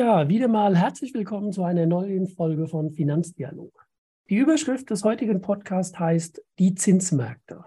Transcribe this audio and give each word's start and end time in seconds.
Ja, 0.00 0.30
wieder 0.30 0.48
mal 0.48 0.78
herzlich 0.78 1.12
willkommen 1.12 1.52
zu 1.52 1.62
einer 1.62 1.84
neuen 1.84 2.26
Folge 2.26 2.66
von 2.66 2.90
Finanzdialog. 2.90 3.86
Die 4.30 4.36
Überschrift 4.36 4.88
des 4.88 5.04
heutigen 5.04 5.42
Podcasts 5.42 5.98
heißt 5.98 6.42
Die 6.58 6.74
Zinsmärkte. 6.74 7.66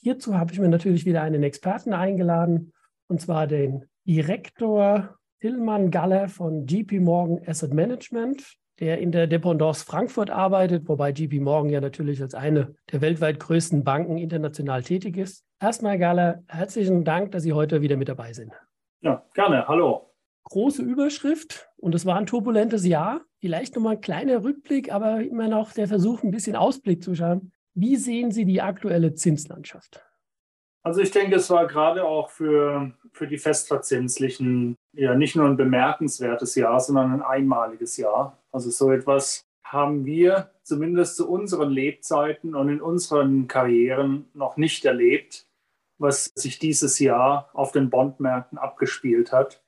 Hierzu 0.00 0.38
habe 0.38 0.52
ich 0.52 0.60
mir 0.60 0.68
natürlich 0.68 1.04
wieder 1.04 1.22
einen 1.22 1.42
Experten 1.42 1.92
eingeladen, 1.92 2.72
und 3.08 3.20
zwar 3.20 3.48
den 3.48 3.86
Direktor 4.06 5.18
Tillmann 5.40 5.90
Galler 5.90 6.28
von 6.28 6.64
JP 6.68 7.00
Morgan 7.00 7.40
Asset 7.44 7.74
Management, 7.74 8.54
der 8.78 9.00
in 9.00 9.10
der 9.10 9.26
Dependance 9.26 9.84
Frankfurt 9.84 10.30
arbeitet, 10.30 10.88
wobei 10.88 11.10
JP 11.10 11.40
Morgan 11.40 11.70
ja 11.70 11.80
natürlich 11.80 12.22
als 12.22 12.36
eine 12.36 12.76
der 12.92 13.00
weltweit 13.00 13.40
größten 13.40 13.82
Banken 13.82 14.16
international 14.16 14.84
tätig 14.84 15.16
ist. 15.16 15.44
Erstmal, 15.60 15.98
Galler, 15.98 16.44
herzlichen 16.46 17.02
Dank, 17.02 17.32
dass 17.32 17.42
Sie 17.42 17.52
heute 17.52 17.82
wieder 17.82 17.96
mit 17.96 18.08
dabei 18.08 18.32
sind. 18.32 18.52
Ja, 19.00 19.24
gerne. 19.34 19.66
Hallo 19.66 20.13
große 20.44 20.82
Überschrift 20.82 21.68
und 21.76 21.94
es 21.94 22.06
war 22.06 22.16
ein 22.16 22.26
turbulentes 22.26 22.86
Jahr. 22.86 23.22
Vielleicht 23.40 23.74
nochmal 23.74 23.96
ein 23.96 24.00
kleiner 24.00 24.44
Rückblick, 24.44 24.92
aber 24.92 25.22
immer 25.22 25.48
noch 25.48 25.72
der 25.72 25.88
Versuch, 25.88 26.22
ein 26.22 26.30
bisschen 26.30 26.56
Ausblick 26.56 27.02
zu 27.02 27.14
schauen. 27.14 27.52
Wie 27.74 27.96
sehen 27.96 28.30
Sie 28.30 28.44
die 28.44 28.62
aktuelle 28.62 29.14
Zinslandschaft? 29.14 30.04
Also 30.82 31.00
ich 31.00 31.10
denke, 31.10 31.36
es 31.36 31.48
war 31.48 31.66
gerade 31.66 32.04
auch 32.04 32.28
für, 32.28 32.92
für 33.12 33.26
die 33.26 33.38
Festverzinslichen 33.38 34.76
ja 34.92 35.14
nicht 35.14 35.34
nur 35.34 35.46
ein 35.46 35.56
bemerkenswertes 35.56 36.54
Jahr, 36.54 36.78
sondern 36.78 37.12
ein 37.12 37.22
einmaliges 37.22 37.96
Jahr. 37.96 38.38
Also 38.52 38.70
so 38.70 38.92
etwas 38.92 39.44
haben 39.64 40.04
wir 40.04 40.50
zumindest 40.62 41.16
zu 41.16 41.28
unseren 41.28 41.70
Lebzeiten 41.70 42.54
und 42.54 42.68
in 42.68 42.82
unseren 42.82 43.48
Karrieren 43.48 44.26
noch 44.34 44.58
nicht 44.58 44.84
erlebt, 44.84 45.46
was 45.98 46.30
sich 46.34 46.58
dieses 46.58 46.98
Jahr 46.98 47.48
auf 47.54 47.72
den 47.72 47.88
Bondmärkten 47.88 48.58
abgespielt 48.58 49.32
hat 49.32 49.63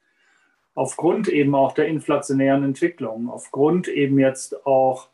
aufgrund 0.77 1.28
eben 1.28 1.55
auch 1.55 1.72
der 1.72 1.88
inflationären 1.88 2.62
Entwicklung, 2.62 3.30
aufgrund 3.30 3.88
eben 3.88 4.19
jetzt 4.19 4.66
auch 4.66 5.08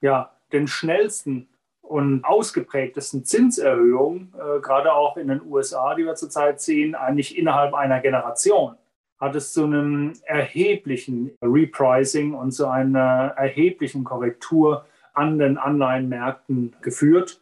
ja, 0.00 0.30
den 0.52 0.68
schnellsten 0.68 1.48
und 1.80 2.24
ausgeprägtesten 2.24 3.24
Zinserhöhungen, 3.24 4.34
äh, 4.34 4.60
gerade 4.60 4.92
auch 4.92 5.16
in 5.16 5.28
den 5.28 5.40
USA, 5.42 5.94
die 5.94 6.04
wir 6.04 6.14
zurzeit 6.14 6.60
sehen, 6.60 6.94
eigentlich 6.94 7.38
innerhalb 7.38 7.74
einer 7.74 8.00
Generation, 8.00 8.76
hat 9.18 9.34
es 9.34 9.54
zu 9.54 9.64
einem 9.64 10.12
erheblichen 10.26 11.30
Repricing 11.40 12.34
und 12.34 12.52
zu 12.52 12.66
einer 12.68 13.32
erheblichen 13.36 14.04
Korrektur 14.04 14.84
an 15.14 15.38
den 15.38 15.56
Anleihenmärkten 15.56 16.76
geführt. 16.82 17.40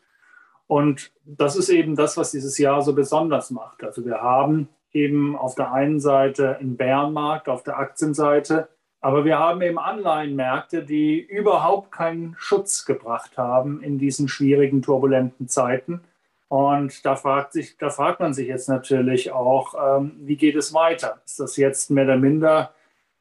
Und 0.69 1.11
das 1.25 1.56
ist 1.56 1.70
eben 1.70 1.97
das, 1.97 2.17
was 2.17 2.30
dieses 2.30 2.56
Jahr 2.58 2.83
so 2.83 2.95
besonders 2.95 3.50
macht. 3.50 3.83
Also 3.83 4.05
wir 4.05 4.22
haben 4.22 4.69
eben 4.95 5.37
auf 5.37 5.55
der 5.55 5.73
einen 5.73 6.00
Seite 6.00 6.56
einen 6.56 6.77
Bärenmarkt, 6.77 7.48
auf 7.48 7.62
der 7.62 7.78
Aktienseite. 7.78 8.69
Aber 9.01 9.27
wir 9.27 9.39
haben 9.39 9.61
eben 9.61 9.78
Anleihenmärkte, 9.78 10.83
die 10.83 11.20
überhaupt 11.20 11.92
keinen 11.92 12.34
Schutz 12.39 12.86
gebracht 12.86 13.36
haben 13.36 13.83
in 13.83 13.98
diesen 13.98 14.28
schwierigen, 14.28 14.81
turbulenten 14.81 15.48
Zeiten. 15.48 16.01
Und 16.48 17.05
da 17.05 17.17
fragt, 17.17 17.53
sich, 17.53 17.77
da 17.77 17.91
fragt 17.91 18.20
man 18.20 18.33
sich 18.33 18.47
jetzt 18.47 18.69
natürlich 18.69 19.33
auch, 19.33 19.74
ähm, 19.98 20.13
wie 20.20 20.36
geht 20.36 20.55
es 20.55 20.73
weiter? 20.73 21.20
Ist 21.27 21.41
das 21.41 21.57
jetzt 21.57 21.91
mehr 21.91 22.05
oder 22.05 22.17
minder, 22.17 22.73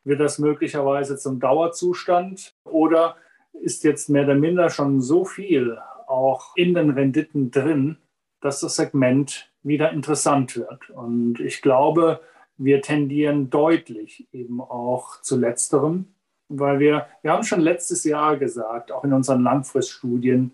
wird 0.03 0.20
das 0.20 0.40
möglicherweise 0.40 1.18
zum 1.18 1.40
Dauerzustand 1.40 2.53
oder 2.64 3.16
ist 3.53 3.84
jetzt 3.84 4.09
mehr 4.09 4.24
oder 4.24 4.36
minder 4.36 4.70
schon 4.70 5.02
so 5.02 5.26
viel 5.26 5.78
auch 6.08 6.56
in 6.56 6.74
den 6.74 6.92
Renditen 6.92 7.50
drin, 7.52 7.97
dass 8.42 8.59
das 8.59 8.76
Segment 8.76 9.53
wieder 9.63 9.91
interessant 9.91 10.56
wird. 10.57 10.90
Und 10.90 11.40
ich 11.40 11.62
glaube, 11.62 12.19
wir 12.57 12.81
tendieren 12.81 13.50
deutlich 13.50 14.28
eben 14.31 14.62
auch 14.62 15.22
zu 15.22 15.38
letzterem, 15.38 16.13
weil 16.50 16.79
wir, 16.79 17.07
wir 17.22 17.31
haben 17.31 17.44
schon 17.44 17.62
letztes 17.62 18.03
Jahr 18.03 18.38
gesagt, 18.38 18.91
auch 18.91 19.03
in 19.03 19.13
unseren 19.13 19.41
Langfriststudien, 19.41 20.53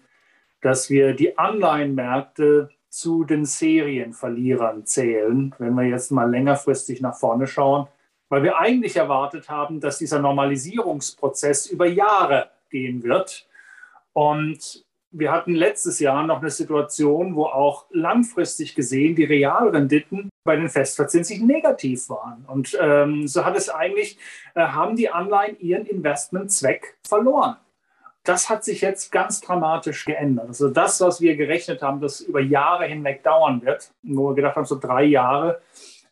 dass 0.61 0.89
wir 0.89 1.13
die 1.13 1.37
Anleihenmärkte 1.37 2.69
zu 2.89 3.23
den 3.23 3.45
Serienverlierern 3.45 4.85
zählen, 4.85 5.53
wenn 5.57 5.75
wir 5.75 5.83
jetzt 5.83 6.11
mal 6.11 6.29
längerfristig 6.29 7.01
nach 7.01 7.17
vorne 7.17 7.47
schauen, 7.47 7.87
weil 8.29 8.43
wir 8.43 8.57
eigentlich 8.57 8.95
erwartet 8.95 9.49
haben, 9.49 9.79
dass 9.79 9.97
dieser 9.97 10.19
Normalisierungsprozess 10.19 11.67
über 11.67 11.87
Jahre 11.87 12.49
gehen 12.69 13.03
wird. 13.03 13.47
Und 14.13 14.85
wir 15.11 15.31
hatten 15.31 15.55
letztes 15.55 15.99
Jahr 15.99 16.25
noch 16.25 16.41
eine 16.41 16.51
Situation, 16.51 17.35
wo 17.35 17.45
auch 17.45 17.85
langfristig 17.91 18.75
gesehen 18.75 19.15
die 19.15 19.23
Realrenditen 19.23 20.29
bei 20.43 20.55
den 20.55 20.69
Festverzinslichen 20.69 21.47
negativ 21.47 22.09
waren. 22.09 22.45
Und 22.47 22.77
ähm, 22.79 23.27
so 23.27 23.43
hat 23.43 23.57
es 23.57 23.69
eigentlich, 23.69 24.17
äh, 24.55 24.61
haben 24.61 24.95
die 24.95 25.09
Anleihen 25.09 25.59
ihren 25.59 25.85
Investmentzweck 25.85 26.97
verloren. 27.07 27.57
Das 28.23 28.49
hat 28.49 28.63
sich 28.63 28.81
jetzt 28.81 29.11
ganz 29.11 29.41
dramatisch 29.41 30.05
geändert. 30.05 30.49
Also 30.49 30.69
das, 30.69 31.01
was 31.01 31.21
wir 31.21 31.35
gerechnet 31.35 31.81
haben, 31.81 32.01
das 32.01 32.21
über 32.21 32.41
Jahre 32.41 32.85
hinweg 32.85 33.23
dauern 33.23 33.63
wird, 33.63 33.91
wo 34.03 34.29
wir 34.29 34.35
gedacht 34.35 34.57
haben, 34.57 34.65
so 34.65 34.77
drei 34.77 35.05
Jahre, 35.05 35.61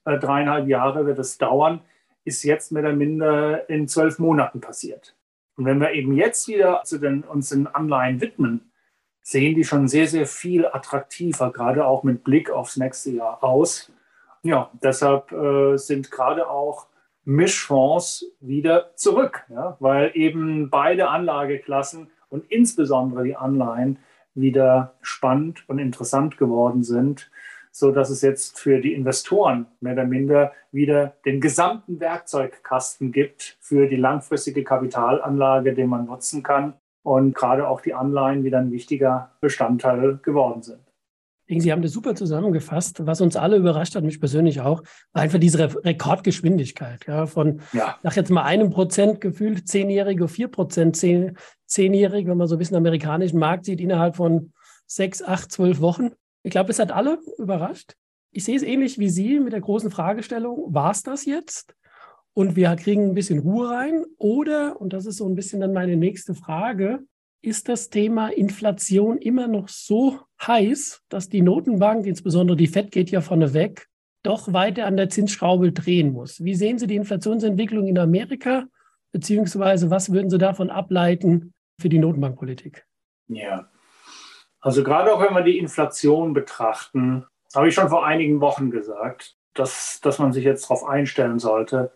äh, 0.06 0.18
dreieinhalb 0.18 0.68
Jahre 0.68 1.06
wird 1.06 1.20
es 1.20 1.38
dauern, 1.38 1.82
ist 2.24 2.44
jetzt 2.44 2.72
mehr 2.72 2.84
oder 2.84 2.94
minder 2.94 3.70
in 3.70 3.88
zwölf 3.88 4.18
Monaten 4.18 4.60
passiert. 4.60 5.16
Und 5.56 5.66
wenn 5.66 5.80
wir 5.80 5.92
eben 5.92 6.14
jetzt 6.14 6.48
wieder 6.48 6.82
zu 6.84 6.98
den, 6.98 7.24
uns 7.24 7.50
den 7.50 7.68
Anleihen 7.68 8.22
widmen, 8.22 8.67
sehen 9.28 9.56
die 9.56 9.66
schon 9.66 9.90
sehr, 9.90 10.08
sehr 10.08 10.26
viel 10.26 10.66
attraktiver, 10.66 11.52
gerade 11.52 11.86
auch 11.86 12.04
mit 12.04 12.24
Blick 12.24 12.50
aufs 12.50 12.78
nächste 12.78 13.12
Jahr 13.12 13.44
aus. 13.44 13.92
Ja, 14.42 14.72
deshalb 14.82 15.34
äh, 15.34 15.76
sind 15.76 16.12
gerade 16.12 16.50
auch 16.50 16.88
Mischfonds 17.26 18.26
wieder 18.40 18.96
zurück, 18.96 19.44
ja, 19.50 19.76
weil 19.82 20.12
eben 20.14 20.70
beide 20.70 21.10
Anlageklassen 21.10 22.10
und 22.30 22.50
insbesondere 22.50 23.26
die 23.26 23.36
Anleihen 23.36 24.00
wieder 24.34 24.94
spannend 25.02 25.68
und 25.68 25.80
interessant 25.80 26.38
geworden 26.38 26.84
sind, 26.84 27.30
so 27.70 27.92
dass 27.92 28.10
es 28.10 28.22
jetzt 28.22 28.58
für 28.58 28.80
die 28.80 28.94
Investoren 28.94 29.66
mehr 29.82 29.92
oder 29.92 30.06
minder 30.06 30.54
wieder 30.72 31.18
den 31.26 31.42
gesamten 31.42 32.00
Werkzeugkasten 32.00 33.12
gibt 33.12 33.58
für 33.60 33.88
die 33.88 33.98
langfristige 33.98 34.64
Kapitalanlage, 34.64 35.74
den 35.74 35.90
man 35.90 36.06
nutzen 36.06 36.44
kann 36.44 36.76
und 37.08 37.34
gerade 37.34 37.70
auch 37.70 37.80
die 37.80 37.94
Anleihen 37.94 38.44
wieder 38.44 38.58
ein 38.58 38.70
wichtiger 38.70 39.32
Bestandteil 39.40 40.18
geworden 40.18 40.62
sind. 40.62 40.82
Sie 41.48 41.72
haben 41.72 41.82
das 41.82 41.94
super 41.94 42.16
zusammengefasst. 42.16 43.08
Was 43.08 43.22
uns 43.22 43.38
alle 43.38 43.56
überrascht 43.56 43.96
hat, 43.96 44.04
mich 44.04 44.20
persönlich 44.20 44.60
auch, 44.60 44.84
war 45.14 45.22
einfach 45.22 45.40
diese 45.40 45.86
Rekordgeschwindigkeit. 45.86 47.08
Ja, 47.08 47.26
von, 47.26 47.62
ja. 47.72 47.96
sag 48.04 48.18
jetzt 48.18 48.30
mal 48.30 48.44
einem 48.44 48.72
Prozent 48.72 49.22
gefühlt 49.22 49.70
Zehnjährige, 49.70 50.28
vier 50.28 50.50
Prozent 50.50 50.98
zehn, 50.98 51.38
Zehnjährige, 51.66 52.30
wenn 52.30 52.38
man 52.38 52.48
so 52.48 52.56
ein 52.56 52.60
bisschen 52.60 52.76
amerikanischen 52.76 53.40
Markt 53.40 53.64
sieht, 53.64 53.80
innerhalb 53.80 54.18
von 54.18 54.52
sechs, 54.86 55.24
acht, 55.24 55.50
zwölf 55.50 55.80
Wochen. 55.80 56.10
Ich 56.44 56.52
glaube, 56.52 56.72
es 56.72 56.80
hat 56.80 56.92
alle 56.92 57.20
überrascht. 57.38 57.94
Ich 58.32 58.44
sehe 58.44 58.58
es 58.58 58.64
ähnlich 58.64 59.00
wie 59.00 59.08
Sie 59.08 59.40
mit 59.40 59.54
der 59.54 59.62
großen 59.62 59.92
Fragestellung, 59.92 60.74
war 60.74 60.92
es 60.92 61.04
das 61.04 61.24
jetzt? 61.24 61.74
Und 62.38 62.56
wir 62.56 62.76
kriegen 62.76 63.10
ein 63.10 63.14
bisschen 63.16 63.40
Ruhe 63.40 63.68
rein. 63.68 64.06
Oder, 64.20 64.80
und 64.80 64.94
das 64.94 65.08
ist 65.08 65.18
so 65.18 65.28
ein 65.28 65.34
bisschen 65.34 65.60
dann 65.60 65.74
meine 65.74 65.98
nächste 65.98 66.36
Frage, 66.36 67.00
ist 67.42 67.68
das 67.68 67.90
Thema 67.90 68.28
Inflation 68.28 69.18
immer 69.18 69.48
noch 69.48 69.70
so 69.70 70.20
heiß, 70.46 71.02
dass 71.10 71.30
die 71.30 71.42
Notenbank, 71.42 72.06
insbesondere 72.06 72.56
die 72.56 72.68
FED 72.68 72.92
geht 72.92 73.10
ja 73.10 73.22
vorne 73.22 73.56
weg, 73.56 73.88
doch 74.22 74.54
weiter 74.54 74.86
an 74.86 74.98
der 74.98 75.10
Zinsschraube 75.10 75.72
drehen 75.72 76.14
muss? 76.14 76.44
Wie 76.44 76.54
sehen 76.54 76.78
Sie 76.78 76.86
die 76.86 76.98
Inflationsentwicklung 76.98 77.88
in 77.88 77.98
Amerika? 77.98 78.66
Beziehungsweise 79.12 79.90
was 79.90 80.12
würden 80.12 80.30
Sie 80.30 80.38
davon 80.38 80.70
ableiten 80.70 81.56
für 81.82 81.90
die 81.90 81.98
Notenbankpolitik? 81.98 82.86
Ja, 83.30 83.68
also 84.62 84.84
gerade 84.84 85.12
auch 85.12 85.24
wenn 85.24 85.34
wir 85.34 85.42
die 85.42 85.58
Inflation 85.58 86.34
betrachten, 86.34 87.26
habe 87.56 87.70
ich 87.70 87.74
schon 87.74 87.90
vor 87.90 88.06
einigen 88.06 88.42
Wochen 88.42 88.70
gesagt, 88.70 89.36
dass, 89.56 90.00
dass 90.02 90.20
man 90.20 90.34
sich 90.34 90.44
jetzt 90.44 90.66
darauf 90.66 90.84
einstellen 90.84 91.40
sollte, 91.40 91.92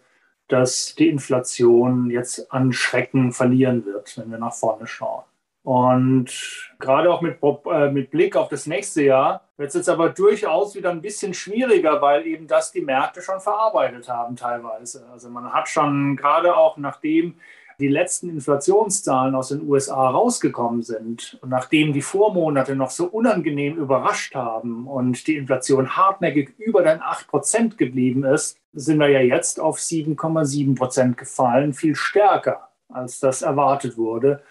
dass 0.52 0.96
die 0.96 1.10
Inflation 1.10 2.10
jetzt 2.10 2.52
an 2.52 2.74
Schrecken 2.74 3.32
verlieren 3.32 3.86
wird, 3.86 4.18
wenn 4.18 4.32
wir 4.32 4.38
nach 4.38 4.54
vorne 4.54 4.88
schauen. 4.88 5.24
Und 5.64 6.32
gerade 6.80 7.14
auch 7.14 7.22
mit, 7.22 7.38
äh, 7.72 7.92
mit 7.92 8.10
Blick 8.10 8.36
auf 8.36 8.50
das 8.50 8.66
nächste 8.66 9.04
Jahr 9.04 9.48
wird 9.58 9.70
es 9.70 9.76
jetzt 9.76 9.90
aber 9.90 10.10
durchaus 10.10 10.74
wieder 10.74 10.90
ein 10.90 11.02
bisschen 11.02 11.36
schwieriger, 11.36 12.02
weil 12.02 12.26
eben 12.26 12.48
das 12.48 12.72
die 12.72 12.82
Märkte 12.82 13.22
schon 13.22 13.40
verarbeitet 13.40 14.10
haben 14.10 14.36
teilweise. 14.36 15.06
Also 15.12 15.30
man 15.30 15.54
hat 15.54 15.70
schon 15.70 16.16
gerade 16.16 16.58
auch 16.58 16.78
nachdem 16.78 17.36
die 17.82 17.90
letzten 17.90 18.30
Inflationszahlen 18.30 19.36
aus 19.36 19.50
den 19.50 19.68
USA 19.68 20.10
rausgekommen 20.10 20.84
sind 20.84 21.38
und 21.42 21.50
nachdem 21.50 21.92
die 21.92 22.02
Vormonate 22.02 22.76
noch 22.76 22.92
so 22.92 23.06
unangenehm 23.06 23.76
überrascht 23.76 24.36
haben 24.36 24.88
und 24.88 25.28
die 25.28 25.36
Inflation 25.36 25.98
hartnäckig 25.98 26.54
über 26.58 26.84
den 26.84 27.00
8% 27.00 27.76
geblieben 27.76 28.24
ist, 28.24 28.58
sind 28.74 29.00
wir 29.00 29.10
ja 29.10 29.20
jetzt 29.20 29.60
auf 29.60 29.78
7,7% 29.80 31.16
gefallen, 31.16 31.74
viel 31.74 31.96
stärker 31.96 32.70
als 32.88 33.20
das 33.20 33.42
erwartet 33.42 33.98
wurde. 33.98 34.42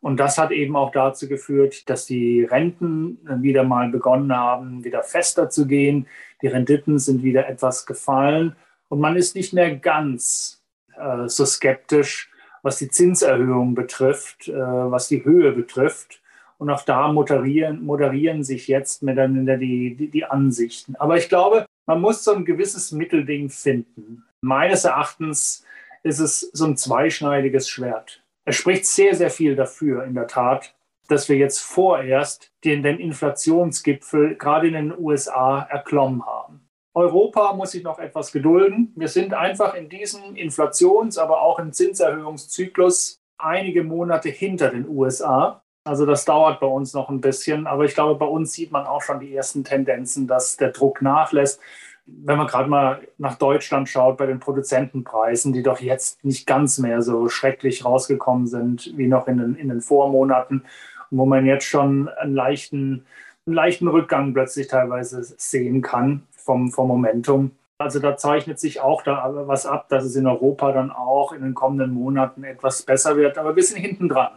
Und 0.00 0.18
das 0.18 0.38
hat 0.38 0.50
eben 0.50 0.76
auch 0.76 0.92
dazu 0.92 1.28
geführt, 1.28 1.88
dass 1.90 2.06
die 2.06 2.42
Renten 2.44 3.18
wieder 3.42 3.64
mal 3.64 3.90
begonnen 3.90 4.34
haben, 4.34 4.82
wieder 4.84 5.02
fester 5.02 5.50
zu 5.50 5.66
gehen. 5.66 6.06
Die 6.42 6.46
Renditen 6.46 6.98
sind 6.98 7.22
wieder 7.22 7.48
etwas 7.48 7.84
gefallen 7.86 8.56
und 8.88 9.00
man 9.00 9.16
ist 9.16 9.34
nicht 9.34 9.52
mehr 9.52 9.76
ganz 9.76 10.62
äh, 10.96 11.28
so 11.28 11.44
skeptisch, 11.44 12.29
was 12.62 12.78
die 12.78 12.88
Zinserhöhung 12.88 13.74
betrifft, 13.74 14.48
äh, 14.48 14.52
was 14.54 15.08
die 15.08 15.24
Höhe 15.24 15.52
betrifft. 15.52 16.20
Und 16.58 16.68
auch 16.70 16.82
da 16.82 17.10
moderieren, 17.10 17.84
moderieren 17.84 18.44
sich 18.44 18.68
jetzt 18.68 19.02
miteinander 19.02 19.56
die, 19.56 19.94
die, 19.96 20.08
die 20.08 20.24
Ansichten. 20.24 20.94
Aber 20.96 21.16
ich 21.16 21.28
glaube, 21.28 21.64
man 21.86 22.00
muss 22.00 22.22
so 22.22 22.34
ein 22.34 22.44
gewisses 22.44 22.92
Mittelding 22.92 23.48
finden. 23.48 24.24
Meines 24.42 24.84
Erachtens 24.84 25.64
ist 26.02 26.18
es 26.18 26.40
so 26.52 26.66
ein 26.66 26.76
zweischneidiges 26.76 27.68
Schwert. 27.68 28.22
Es 28.44 28.56
spricht 28.56 28.86
sehr, 28.86 29.14
sehr 29.14 29.30
viel 29.30 29.56
dafür, 29.56 30.04
in 30.04 30.14
der 30.14 30.26
Tat, 30.26 30.74
dass 31.08 31.28
wir 31.28 31.36
jetzt 31.36 31.60
vorerst 31.60 32.52
den, 32.64 32.82
den 32.82 32.98
Inflationsgipfel 32.98 34.36
gerade 34.36 34.68
in 34.68 34.74
den 34.74 34.98
USA 34.98 35.62
erklommen 35.62 36.24
haben. 36.24 36.60
Europa 36.94 37.52
muss 37.54 37.70
sich 37.72 37.82
noch 37.82 37.98
etwas 37.98 38.32
gedulden. 38.32 38.92
Wir 38.96 39.08
sind 39.08 39.32
einfach 39.34 39.74
in 39.74 39.88
diesem 39.88 40.34
Inflations-, 40.34 41.18
aber 41.18 41.42
auch 41.42 41.58
im 41.58 41.72
Zinserhöhungszyklus 41.72 43.20
einige 43.38 43.84
Monate 43.84 44.28
hinter 44.28 44.70
den 44.70 44.88
USA. 44.88 45.62
Also 45.84 46.04
das 46.04 46.24
dauert 46.24 46.60
bei 46.60 46.66
uns 46.66 46.92
noch 46.92 47.08
ein 47.08 47.20
bisschen, 47.20 47.66
aber 47.66 47.84
ich 47.84 47.94
glaube, 47.94 48.18
bei 48.18 48.26
uns 48.26 48.52
sieht 48.52 48.70
man 48.70 48.86
auch 48.86 49.02
schon 49.02 49.20
die 49.20 49.34
ersten 49.34 49.64
Tendenzen, 49.64 50.26
dass 50.26 50.56
der 50.56 50.72
Druck 50.72 51.00
nachlässt 51.00 51.60
wenn 52.06 52.38
man 52.38 52.46
gerade 52.46 52.68
mal 52.68 53.00
nach 53.18 53.36
Deutschland 53.36 53.88
schaut, 53.88 54.16
bei 54.16 54.26
den 54.26 54.40
Produzentenpreisen, 54.40 55.52
die 55.52 55.62
doch 55.62 55.80
jetzt 55.80 56.24
nicht 56.24 56.46
ganz 56.46 56.78
mehr 56.78 57.02
so 57.02 57.28
schrecklich 57.28 57.84
rausgekommen 57.84 58.46
sind 58.46 58.92
wie 58.96 59.06
noch 59.06 59.28
in 59.28 59.38
den, 59.38 59.54
in 59.54 59.68
den 59.68 59.80
Vormonaten, 59.80 60.64
wo 61.10 61.26
man 61.26 61.46
jetzt 61.46 61.64
schon 61.64 62.08
einen 62.08 62.34
leichten, 62.34 63.06
einen 63.46 63.54
leichten 63.54 63.88
Rückgang 63.88 64.32
plötzlich 64.32 64.68
teilweise 64.68 65.22
sehen 65.22 65.82
kann 65.82 66.22
vom, 66.50 66.72
vom 66.72 66.88
Momentum. 66.88 67.52
Also 67.78 68.00
da 68.00 68.16
zeichnet 68.16 68.58
sich 68.58 68.80
auch 68.80 69.02
da 69.02 69.32
was 69.46 69.66
ab, 69.66 69.88
dass 69.88 70.04
es 70.04 70.16
in 70.16 70.26
Europa 70.26 70.72
dann 70.72 70.90
auch 70.90 71.32
in 71.32 71.42
den 71.42 71.54
kommenden 71.54 71.92
Monaten 71.92 72.42
etwas 72.42 72.82
besser 72.82 73.16
wird. 73.16 73.38
Aber 73.38 73.54
wir 73.54 73.62
sind 73.62 73.78
hinten 73.78 74.08
dran. 74.08 74.32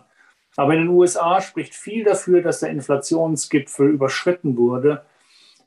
Aber 0.56 0.74
in 0.74 0.82
den 0.82 0.90
USA 0.90 1.42
spricht 1.42 1.74
viel 1.74 2.04
dafür, 2.04 2.44
dass 2.44 2.60
der 2.60 2.70
Inflationsgipfel 2.70 3.90
überschritten 3.90 4.56
wurde. 4.56 5.04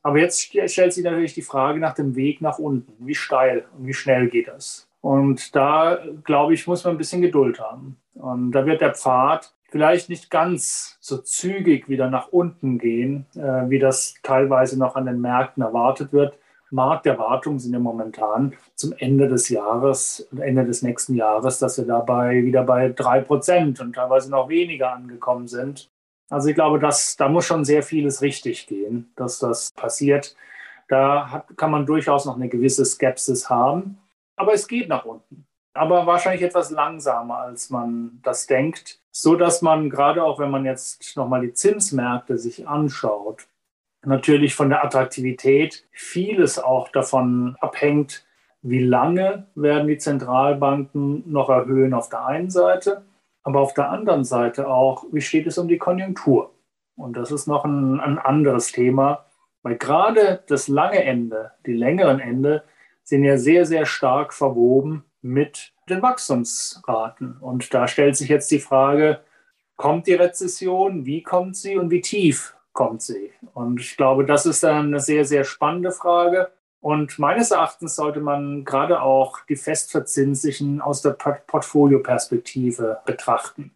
Aber 0.05 0.19
jetzt 0.19 0.41
stellt 0.41 0.93
sich 0.93 1.03
natürlich 1.03 1.35
die 1.35 1.43
Frage 1.43 1.81
nach 1.81 1.95
dem 1.95 2.15
Weg 2.15 2.41
nach 2.41 2.61
unten. 2.61 2.93
Wie 3.05 3.17
steil 3.17 3.65
und 3.77 3.89
wie 3.89 3.95
schnell 3.95 4.29
geht 4.29 4.47
das? 4.47 4.89
Und 5.01 5.57
da, 5.57 5.99
glaube 6.23 6.55
ich, 6.55 6.69
muss 6.69 6.85
man 6.85 6.95
ein 6.95 6.99
bisschen 6.99 7.23
Geduld 7.23 7.59
haben. 7.59 7.97
Und 8.15 8.53
da 8.53 8.65
wird 8.65 8.81
der 8.81 8.95
Pfad 8.95 9.53
vielleicht 9.69 10.09
nicht 10.09 10.31
ganz 10.31 10.97
so 11.01 11.19
zügig 11.19 11.89
wieder 11.89 12.11
nach 12.11 12.29
unten 12.29 12.79
gehen, 12.79 13.27
äh, 13.35 13.69
wie 13.69 13.79
das 13.79 14.15
teilweise 14.23 14.79
noch 14.79 14.97
an 14.97 15.07
den 15.07 15.21
Märkten 15.21 15.63
erwartet 15.63 16.13
wird. 16.13 16.39
Markterwartungen 16.71 17.59
sind 17.59 17.73
ja 17.73 17.79
momentan 17.79 18.55
zum 18.75 18.93
Ende 18.99 19.29
des 19.29 19.49
Jahres, 19.49 20.29
Ende 20.39 20.65
des 20.65 20.83
nächsten 20.83 21.15
Jahres, 21.15 21.59
dass 21.59 21.79
wir 21.79 21.85
dabei 21.85 22.45
wieder 22.45 22.65
bei 22.65 22.89
drei 22.89 23.21
Prozent 23.21 23.81
und 23.81 23.95
teilweise 23.95 24.31
noch 24.31 24.49
weniger 24.49 24.93
angekommen 24.93 25.47
sind. 25.47 25.91
Also 26.29 26.49
ich 26.49 26.57
glaube, 26.57 26.81
dass, 26.81 27.17
da 27.17 27.29
muss 27.29 27.47
schon 27.47 27.65
sehr 27.65 27.83
vieles 27.83 28.21
richtig 28.21 28.67
gehen, 28.67 29.13
dass 29.15 29.39
das 29.39 29.71
passiert. 29.73 30.35
Da 30.89 31.31
hat, 31.31 31.57
kann 31.57 31.71
man 31.71 31.87
durchaus 31.87 32.25
noch 32.25 32.37
eine 32.37 32.49
gewisse 32.49 32.85
Skepsis 32.85 33.49
haben. 33.49 33.99
Aber 34.37 34.53
es 34.53 34.67
geht 34.67 34.89
nach 34.89 35.05
unten. 35.05 35.46
Aber 35.77 36.07
wahrscheinlich 36.07 36.43
etwas 36.43 36.71
langsamer, 36.71 37.39
als 37.39 37.71
man 37.71 38.21
das 38.23 38.47
denkt. 38.47 39.01
So 39.11 39.37
dass 39.37 39.63
man 39.63 39.89
gerade 39.89 40.23
auch, 40.25 40.39
wenn 40.39 40.51
man 40.51 40.65
jetzt 40.65 41.17
nochmal 41.17 41.41
die 41.41 41.53
Zinsmärkte 41.53 42.39
sich 42.39 42.69
anschaut, 42.69 43.47
natürlich 44.05 44.55
von 44.55 44.69
der 44.69 44.85
Attraktivität 44.85 45.87
vieles 45.93 46.59
auch 46.59 46.89
davon 46.89 47.57
abhängt, 47.61 48.25
wie 48.63 48.83
lange 48.83 49.47
werden 49.55 49.89
die 49.89 49.99
Zentralbanken 49.99 51.31
noch 51.31 51.49
erhöhen 51.49 51.95
auf 51.95 52.09
der 52.09 52.27
einen 52.27 52.51
Seite 52.51 53.05
aber 53.47 53.61
auf 53.61 53.75
der 53.75 53.91
anderen 53.91 54.25
Seite 54.25 54.67
auch, 54.67 55.05
wie 55.13 55.21
steht 55.21 55.47
es 55.47 55.57
um 55.57 55.69
die 55.69 55.79
Konjunktur? 55.79 56.51
Und 56.97 57.17
das 57.17 57.31
ist 57.31 57.47
noch 57.47 57.65
ein, 57.65 58.01
ein 58.01 58.19
anderes 58.19 58.73
Thema, 58.73 59.27
weil 59.63 59.77
gerade 59.77 60.43
das 60.49 60.67
lange 60.67 61.05
Ende, 61.05 61.53
die 61.65 61.73
längeren 61.73 62.19
Ende, 62.19 62.65
sind 63.05 63.23
ja 63.23 63.39
sehr, 63.39 63.65
sehr 63.65 63.87
stark 63.87 64.35
verwoben 64.35 65.05
mit 65.27 65.73
den 65.89 66.03
Wachstumsraten. 66.03 67.37
Und 67.41 67.73
da 67.75 67.89
stellt 67.89 68.17
sich 68.17 68.29
jetzt 68.29 68.51
die 68.51 68.61
Frage, 68.61 69.21
kommt 69.77 70.07
die 70.07 70.15
Rezession, 70.15 71.07
wie 71.07 71.23
kommt 71.23 71.57
sie 71.57 71.77
und 71.77 71.91
wie 71.91 72.01
tief 72.01 72.57
kommt 72.73 73.03
sie? 73.03 73.33
Und 73.55 73.81
ich 73.81 73.97
glaube, 73.97 74.25
das 74.25 74.47
ist 74.47 74.63
dann 74.63 74.87
eine 74.87 75.01
sehr, 75.01 75.25
sehr 75.25 75.45
spannende 75.45 75.93
Frage. 75.93 76.51
Und 76.81 77.19
meines 77.19 77.51
Erachtens 77.51 77.97
sollte 77.97 78.21
man 78.21 78.65
gerade 78.65 79.03
auch 79.03 79.41
die 79.49 79.57
Festverzinslichen 79.57 80.81
aus 80.81 81.03
der 81.03 81.11
Portfolioperspektive 81.11 82.99
betrachten. 83.05 83.73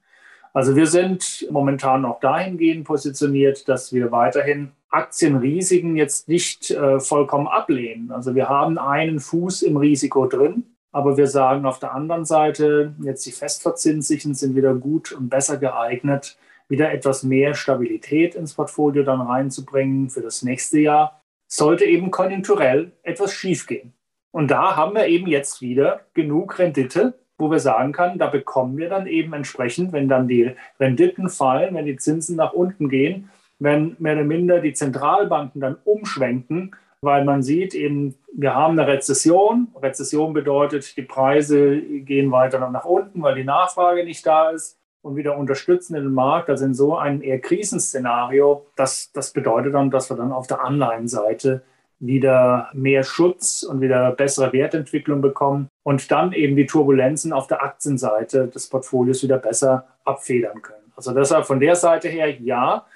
Also 0.53 0.75
wir 0.77 0.87
sind 0.87 1.47
momentan 1.51 2.05
auch 2.05 2.21
dahingehend 2.21 2.85
positioniert, 2.85 3.69
dass 3.69 3.93
wir 3.93 4.11
weiterhin 4.11 4.73
Aktienrisiken 4.91 5.97
jetzt 5.97 6.29
nicht 6.29 6.71
äh, 6.71 6.99
vollkommen 6.99 7.47
ablehnen. 7.47 8.11
Also 8.11 8.35
wir 8.35 8.49
haben 8.49 8.77
einen 8.77 9.21
Fuß 9.21 9.63
im 9.63 9.77
Risiko 9.77 10.27
drin, 10.27 10.65
aber 10.93 11.17
wir 11.17 11.27
sagen 11.27 11.67
auf 11.67 11.79
der 11.79 11.95
anderen 11.95 12.25
Seite, 12.25 12.95
jetzt 13.03 13.25
die 13.27 13.33
Festverzinslichen 13.33 14.35
sind 14.35 14.57
wieder 14.57 14.75
gut 14.75 15.13
und 15.13 15.29
besser 15.29 15.57
geeignet, 15.57 16.37
wieder 16.69 16.93
etwas 16.93 17.23
mehr 17.23 17.55
Stabilität 17.55 18.35
ins 18.35 18.55
Portfolio 18.55 19.03
dann 19.03 19.21
reinzubringen 19.21 20.11
für 20.11 20.23
das 20.23 20.43
nächste 20.43 20.81
Jahr 20.81 21.21
sollte 21.47 21.85
eben 21.85 22.11
konjunkturell 22.11 22.93
etwas 23.03 23.35
schiefgehen. 23.35 23.93
Und 24.31 24.51
da 24.53 24.77
haben 24.77 24.95
wir 24.95 25.07
eben 25.07 25.27
jetzt 25.27 25.61
wieder 25.61 26.03
genug 26.15 26.59
Rendite, 26.59 27.19
wo 27.39 27.51
wir 27.51 27.59
sagen 27.59 27.93
können, 27.93 28.19
da 28.19 28.29
bekommen 28.29 28.77
wir 28.79 28.89
dann 28.89 29.09
eben 29.09 29.33
entsprechend, 29.33 29.93
wenn 29.93 30.09
dann 30.09 30.29
die 30.29 30.53
Renditen 30.79 31.29
fallen, 31.29 31.75
wenn 31.75 31.87
die 31.87 31.97
Zinsen 31.97 32.37
nach 32.37 32.53
unten 32.53 32.89
gehen, 32.89 33.31
wenn 33.59 33.97
mehr 33.99 34.15
oder 34.15 34.25
minder 34.25 34.61
die 34.61 34.73
Zentralbanken 34.73 35.61
dann 35.61 35.77
umschwenken, 35.85 36.77
weil 37.03 37.25
man 37.25 37.43
sieht 37.43 37.75
eben, 37.75 38.15
wir 38.33 38.55
haben 38.55 38.79
eine 38.79 38.89
Rezession. 38.89 39.69
Rezession 39.81 40.33
bedeutet, 40.33 40.97
die 40.97 41.03
Preise 41.03 41.81
gehen 41.81 42.31
weiter 42.31 42.59
nach 42.71 42.85
unten, 42.85 43.23
weil 43.23 43.35
die 43.35 43.45
Nachfrage 43.45 44.05
nicht 44.05 44.27
da 44.27 44.51
ist 44.51 44.79
und 45.03 45.17
wieder 45.17 45.37
unterstützen 45.39 45.95
den 45.95 46.13
Markt, 46.13 46.51
also 46.51 46.65
in 46.65 46.75
so 46.75 46.97
einem 46.97 47.23
eher 47.23 47.41
Krisenszenario, 47.41 48.67
das, 48.77 49.13
das 49.13 49.33
bedeutet 49.33 49.75
dann, 49.75 49.91
dass 49.91 50.11
wir 50.11 50.17
dann 50.17 50.33
auf 50.33 50.47
der 50.47 50.63
Anleihenseite 50.63 51.63
wieder 52.01 52.69
mehr 52.73 53.03
Schutz 53.03 53.63
und 53.63 53.81
wieder 53.81 54.13
bessere 54.13 54.53
Wertentwicklung 54.53 55.21
bekommen 55.21 55.69
und 55.83 56.11
dann 56.11 56.33
eben 56.33 56.57
die 56.57 56.67
Turbulenzen 56.67 57.33
auf 57.33 57.47
der 57.47 57.63
Aktienseite 57.63 58.49
des 58.49 58.69
Portfolios 58.69 59.23
wieder 59.23 59.39
besser 59.39 59.87
abfedern 60.05 60.63
können. 60.63 60.93
Also 60.97 61.13
deshalb 61.13 61.47
von 61.47 61.61
der 61.61 61.77
Seite 61.77 62.09
her 62.09 62.31
ja. 62.41 62.87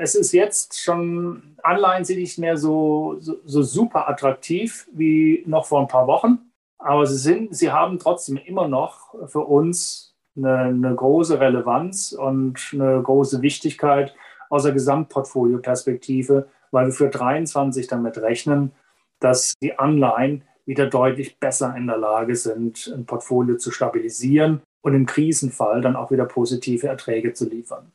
Es 0.00 0.14
ist 0.14 0.32
jetzt 0.32 0.80
schon, 0.80 1.56
Anleihen 1.62 2.04
sind 2.04 2.18
nicht 2.18 2.38
mehr 2.38 2.56
so, 2.56 3.16
so, 3.18 3.36
so 3.44 3.62
super 3.62 4.08
attraktiv 4.08 4.88
wie 4.92 5.42
noch 5.46 5.66
vor 5.66 5.80
ein 5.80 5.88
paar 5.88 6.06
Wochen, 6.06 6.38
aber 6.78 7.04
sie 7.06 7.16
sind, 7.16 7.54
sie 7.54 7.72
haben 7.72 7.98
trotzdem 7.98 8.36
immer 8.36 8.68
noch 8.68 9.14
für 9.28 9.40
uns 9.40 10.14
eine, 10.36 10.58
eine 10.58 10.94
große 10.94 11.40
Relevanz 11.40 12.12
und 12.12 12.60
eine 12.72 13.02
große 13.02 13.42
Wichtigkeit 13.42 14.14
aus 14.50 14.62
der 14.62 14.72
Gesamtportfolio-Perspektive, 14.72 16.48
weil 16.70 16.86
wir 16.86 16.92
für 16.92 17.08
23 17.08 17.88
damit 17.88 18.18
rechnen, 18.18 18.72
dass 19.20 19.54
die 19.60 19.78
Anleihen 19.78 20.44
wieder 20.64 20.86
deutlich 20.86 21.38
besser 21.40 21.74
in 21.76 21.86
der 21.86 21.98
Lage 21.98 22.36
sind, 22.36 22.92
ein 22.94 23.06
Portfolio 23.06 23.56
zu 23.56 23.70
stabilisieren 23.70 24.60
und 24.82 24.94
im 24.94 25.06
Krisenfall 25.06 25.80
dann 25.80 25.96
auch 25.96 26.10
wieder 26.10 26.24
positive 26.26 26.86
Erträge 26.86 27.32
zu 27.32 27.48
liefern. 27.48 27.90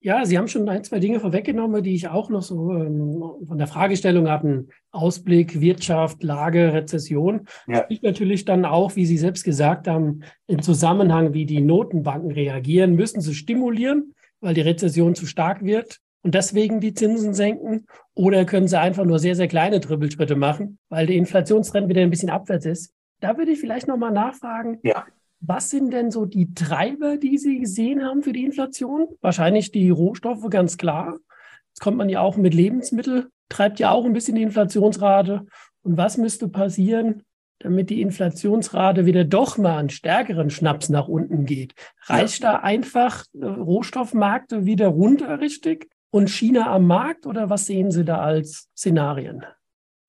Ja, 0.00 0.24
Sie 0.24 0.36
haben 0.38 0.46
schon 0.46 0.68
ein, 0.68 0.84
zwei 0.84 1.00
Dinge 1.00 1.20
vorweggenommen, 1.20 1.82
die 1.82 1.94
ich 1.94 2.08
auch 2.08 2.28
noch 2.28 2.42
so 2.42 2.72
ähm, 2.72 3.22
von 3.46 3.58
der 3.58 3.66
Fragestellung 3.66 4.28
habe. 4.28 4.66
Ausblick, 4.92 5.60
Wirtschaft, 5.60 6.22
Lage, 6.22 6.72
Rezession. 6.72 7.46
Ja. 7.66 7.82
Spricht 7.82 8.02
natürlich 8.02 8.44
dann 8.44 8.64
auch, 8.64 8.94
wie 8.94 9.06
Sie 9.06 9.18
selbst 9.18 9.42
gesagt 9.42 9.88
haben, 9.88 10.20
im 10.46 10.62
Zusammenhang, 10.62 11.34
wie 11.34 11.46
die 11.46 11.60
Notenbanken 11.60 12.30
reagieren. 12.30 12.94
Müssen 12.94 13.20
sie 13.20 13.34
stimulieren, 13.34 14.14
weil 14.40 14.54
die 14.54 14.60
Rezession 14.60 15.14
zu 15.14 15.26
stark 15.26 15.64
wird 15.64 15.98
und 16.22 16.34
deswegen 16.34 16.80
die 16.80 16.94
Zinsen 16.94 17.34
senken? 17.34 17.86
Oder 18.14 18.44
können 18.44 18.68
sie 18.68 18.78
einfach 18.78 19.04
nur 19.04 19.18
sehr, 19.18 19.34
sehr 19.34 19.48
kleine 19.48 19.80
Dribbelschritte 19.80 20.36
machen, 20.36 20.78
weil 20.88 21.06
der 21.06 21.16
Inflationstrend 21.16 21.88
wieder 21.88 22.02
ein 22.02 22.10
bisschen 22.10 22.30
abwärts 22.30 22.66
ist? 22.66 22.92
Da 23.20 23.38
würde 23.38 23.52
ich 23.52 23.60
vielleicht 23.60 23.88
nochmal 23.88 24.12
nachfragen. 24.12 24.78
Ja. 24.82 25.04
Was 25.40 25.70
sind 25.70 25.92
denn 25.92 26.10
so 26.10 26.24
die 26.24 26.54
Treiber, 26.54 27.18
die 27.18 27.38
Sie 27.38 27.58
gesehen 27.58 28.04
haben 28.04 28.22
für 28.22 28.32
die 28.32 28.44
Inflation? 28.44 29.08
Wahrscheinlich 29.20 29.70
die 29.70 29.90
Rohstoffe, 29.90 30.48
ganz 30.50 30.76
klar. 30.76 31.18
Jetzt 31.68 31.80
kommt 31.80 31.98
man 31.98 32.08
ja 32.08 32.20
auch 32.20 32.36
mit 32.36 32.54
Lebensmitteln, 32.54 33.26
treibt 33.48 33.78
ja 33.78 33.90
auch 33.90 34.04
ein 34.04 34.12
bisschen 34.12 34.34
die 34.34 34.42
Inflationsrate. 34.42 35.46
Und 35.82 35.96
was 35.96 36.16
müsste 36.16 36.48
passieren, 36.48 37.22
damit 37.58 37.90
die 37.90 38.00
Inflationsrate 38.00 39.06
wieder 39.06 39.24
doch 39.24 39.58
mal 39.58 39.78
einen 39.78 39.90
stärkeren 39.90 40.50
Schnaps 40.50 40.88
nach 40.88 41.06
unten 41.06 41.44
geht? 41.44 41.74
Reicht 42.06 42.42
ja. 42.42 42.52
da 42.52 42.58
einfach 42.60 43.24
äh, 43.34 43.44
Rohstoffmärkte 43.44 44.64
wieder 44.64 44.88
runter 44.88 45.40
richtig 45.40 45.88
und 46.10 46.30
China 46.30 46.70
am 46.70 46.86
Markt 46.86 47.26
oder 47.26 47.50
was 47.50 47.66
sehen 47.66 47.90
Sie 47.90 48.04
da 48.04 48.20
als 48.20 48.68
Szenarien? 48.76 49.44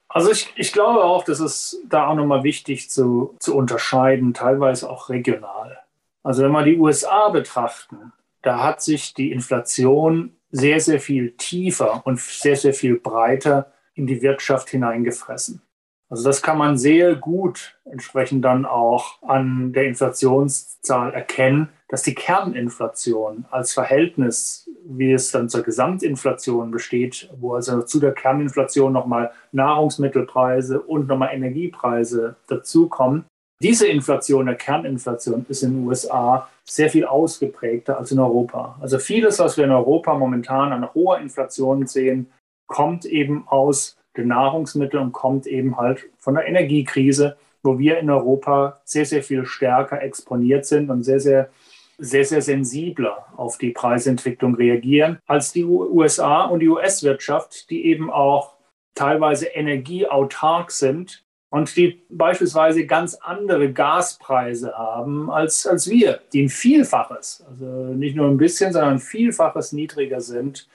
Also 0.10 0.32
ich, 0.32 0.54
ich 0.56 0.72
glaube 0.72 1.04
auch, 1.04 1.24
das 1.24 1.40
ist 1.40 1.82
da 1.88 2.08
auch 2.08 2.16
nochmal 2.16 2.44
wichtig 2.44 2.90
zu, 2.90 3.36
zu 3.40 3.56
unterscheiden, 3.56 4.34
teilweise 4.34 4.90
auch 4.90 5.10
regional. 5.10 5.80
Also 6.24 6.44
wenn 6.44 6.52
wir 6.52 6.64
die 6.64 6.78
USA 6.78 7.30
betrachten, 7.30 8.14
da 8.42 8.64
hat 8.64 8.82
sich 8.82 9.14
die 9.14 9.32
Inflation 9.32 10.36
sehr, 10.52 10.80
sehr 10.80 11.00
viel 11.00 11.32
tiefer 11.32 12.06
und 12.06 12.20
sehr, 12.20 12.56
sehr 12.56 12.74
viel 12.74 13.00
breiter 13.00 13.72
in 13.94 14.08
die 14.08 14.22
Wirtschaft 14.22 14.70
hineingefressen. 14.70 15.62
Also 16.10 16.24
das 16.24 16.42
kann 16.42 16.58
man 16.58 16.78
sehr 16.78 17.16
gut 17.16 17.78
entsprechend 17.84 18.46
dann 18.46 18.66
auch 18.66 19.22
an 19.22 19.74
der 19.74 19.86
Inflationszahl 19.86 21.14
erkennen, 21.14 21.70
dass 21.90 22.04
die 22.04 22.16
Kerninflation 22.16 23.46
als 23.52 23.74
Verhältnis, 23.74 24.70
wie 24.86 25.12
es 25.12 25.32
dann 25.32 25.50
zur 25.50 25.64
Gesamtinflation 25.64 26.72
besteht, 26.72 27.30
wo 27.40 27.56
also 27.56 27.82
zu 27.82 28.00
der 28.00 28.14
Kerninflation 28.14 28.94
nochmal 28.94 29.32
Nahrungsmittelpreise 29.52 30.82
und 30.82 31.08
nochmal 31.08 31.34
Energiepreise 31.34 32.38
dazukommen, 32.48 33.26
diese 33.60 33.88
Inflation, 33.88 34.46
der 34.46 34.56
Kerninflation, 34.56 35.46
ist 35.50 35.64
in 35.64 35.74
den 35.74 35.88
USA 35.88 36.48
sehr 36.64 36.92
viel 36.92 37.06
ausgeprägter 37.06 37.98
als 37.98 38.12
in 38.12 38.20
Europa. 38.20 38.78
Also 38.80 39.00
vieles, 39.00 39.40
was 39.40 39.58
wir 39.58 39.66
in 39.66 39.72
Europa 39.72 40.14
momentan 40.14 40.72
an 40.72 40.94
hoher 40.94 41.20
Inflation 41.20 41.88
sehen, 41.88 42.32
kommt 42.68 43.06
eben 43.06 43.48
aus 43.48 43.97
den 44.18 44.28
Nahrungsmitteln 44.28 45.04
und 45.04 45.12
kommt 45.14 45.48
eben 45.48 45.78
halt 45.78 46.06
von 46.18 46.36
der 46.36 46.48
Energiekrise, 46.48 47.38
wo 47.64 47.80
wir 47.80 48.00
in 48.00 48.10
Europa 48.10 48.80
sehr, 48.84 49.06
sehr 49.06 49.24
viel 49.24 49.46
stärker 49.46 50.02
exponiert 50.02 50.66
sind 50.66 50.90
und 50.90 51.04
sehr, 51.04 51.20
sehr 51.20 51.50
sehr, 51.98 52.26
sehr 52.26 52.42
sensibler 52.42 53.26
auf 53.36 53.58
die 53.58 53.72
Preisentwicklung 53.72 54.56
reagieren 54.56 55.20
als 55.26 55.52
die 55.52 55.66
USA 55.66 56.46
und 56.46 56.60
die 56.60 56.70
US-Wirtschaft, 56.70 57.70
die 57.70 57.86
eben 57.86 58.12
auch 58.12 58.54
teilweise 58.94 59.48
energieautark 59.48 60.72
sind 60.72 61.24
und 61.50 61.76
die 61.76 62.04
beispielsweise 62.10 62.86
ganz 62.86 63.16
andere 63.16 63.72
Gaspreise 63.72 64.78
haben 64.78 65.32
als, 65.32 65.66
als 65.66 65.90
wir, 65.90 66.20
die 66.34 66.44
ein 66.44 66.50
Vielfaches, 66.50 67.44
also 67.48 67.66
nicht 67.66 68.16
nur 68.16 68.28
ein 68.28 68.38
bisschen, 68.38 68.74
sondern 68.74 68.94
ein 68.94 69.00
Vielfaches 69.00 69.72
niedriger 69.72 70.22
sind 70.22 70.68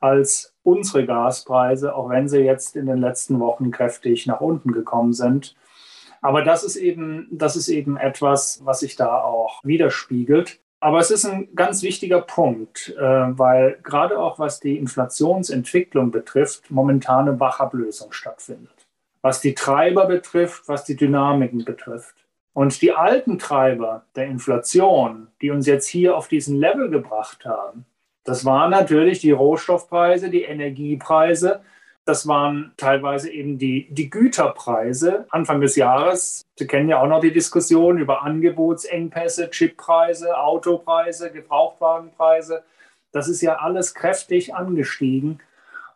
als 0.00 0.54
unsere 0.68 1.06
Gaspreise, 1.06 1.94
auch 1.94 2.10
wenn 2.10 2.28
sie 2.28 2.40
jetzt 2.40 2.76
in 2.76 2.86
den 2.86 2.98
letzten 2.98 3.40
Wochen 3.40 3.70
kräftig 3.70 4.26
nach 4.26 4.40
unten 4.40 4.72
gekommen 4.72 5.14
sind. 5.14 5.56
Aber 6.20 6.42
das 6.42 6.62
ist 6.62 6.76
eben, 6.76 7.26
das 7.30 7.56
ist 7.56 7.68
eben 7.68 7.96
etwas, 7.96 8.60
was 8.64 8.80
sich 8.80 8.96
da 8.96 9.22
auch 9.22 9.64
widerspiegelt. 9.64 10.60
Aber 10.80 10.98
es 10.98 11.10
ist 11.10 11.24
ein 11.24 11.48
ganz 11.54 11.82
wichtiger 11.82 12.20
Punkt, 12.20 12.94
äh, 12.96 13.02
weil 13.02 13.78
gerade 13.82 14.18
auch 14.18 14.38
was 14.38 14.60
die 14.60 14.76
Inflationsentwicklung 14.76 16.10
betrifft, 16.10 16.70
momentane 16.70 17.40
Wachablösung 17.40 18.12
stattfindet. 18.12 18.86
Was 19.22 19.40
die 19.40 19.54
Treiber 19.54 20.06
betrifft, 20.06 20.68
was 20.68 20.84
die 20.84 20.96
Dynamiken 20.96 21.64
betrifft. 21.64 22.14
Und 22.52 22.82
die 22.82 22.92
alten 22.92 23.38
Treiber 23.38 24.04
der 24.16 24.26
Inflation, 24.26 25.28
die 25.40 25.50
uns 25.50 25.66
jetzt 25.66 25.86
hier 25.86 26.16
auf 26.16 26.28
diesen 26.28 26.56
Level 26.56 26.90
gebracht 26.90 27.44
haben, 27.44 27.86
das 28.28 28.44
waren 28.44 28.70
natürlich 28.70 29.20
die 29.20 29.30
Rohstoffpreise, 29.30 30.28
die 30.28 30.42
Energiepreise, 30.42 31.60
das 32.08 32.26
waren 32.26 32.72
teilweise 32.78 33.30
eben 33.30 33.58
die, 33.58 33.86
die 33.90 34.08
Güterpreise 34.08 35.26
Anfang 35.28 35.60
des 35.60 35.76
Jahres. 35.76 36.40
Sie 36.56 36.66
kennen 36.66 36.88
ja 36.88 37.02
auch 37.02 37.06
noch 37.06 37.20
die 37.20 37.34
Diskussion 37.34 37.98
über 37.98 38.22
Angebotsengpässe, 38.22 39.50
Chippreise, 39.50 40.38
Autopreise, 40.38 41.30
Gebrauchtwagenpreise. 41.30 42.62
Das 43.12 43.28
ist 43.28 43.42
ja 43.42 43.56
alles 43.56 43.94
kräftig 43.94 44.54
angestiegen. 44.54 45.40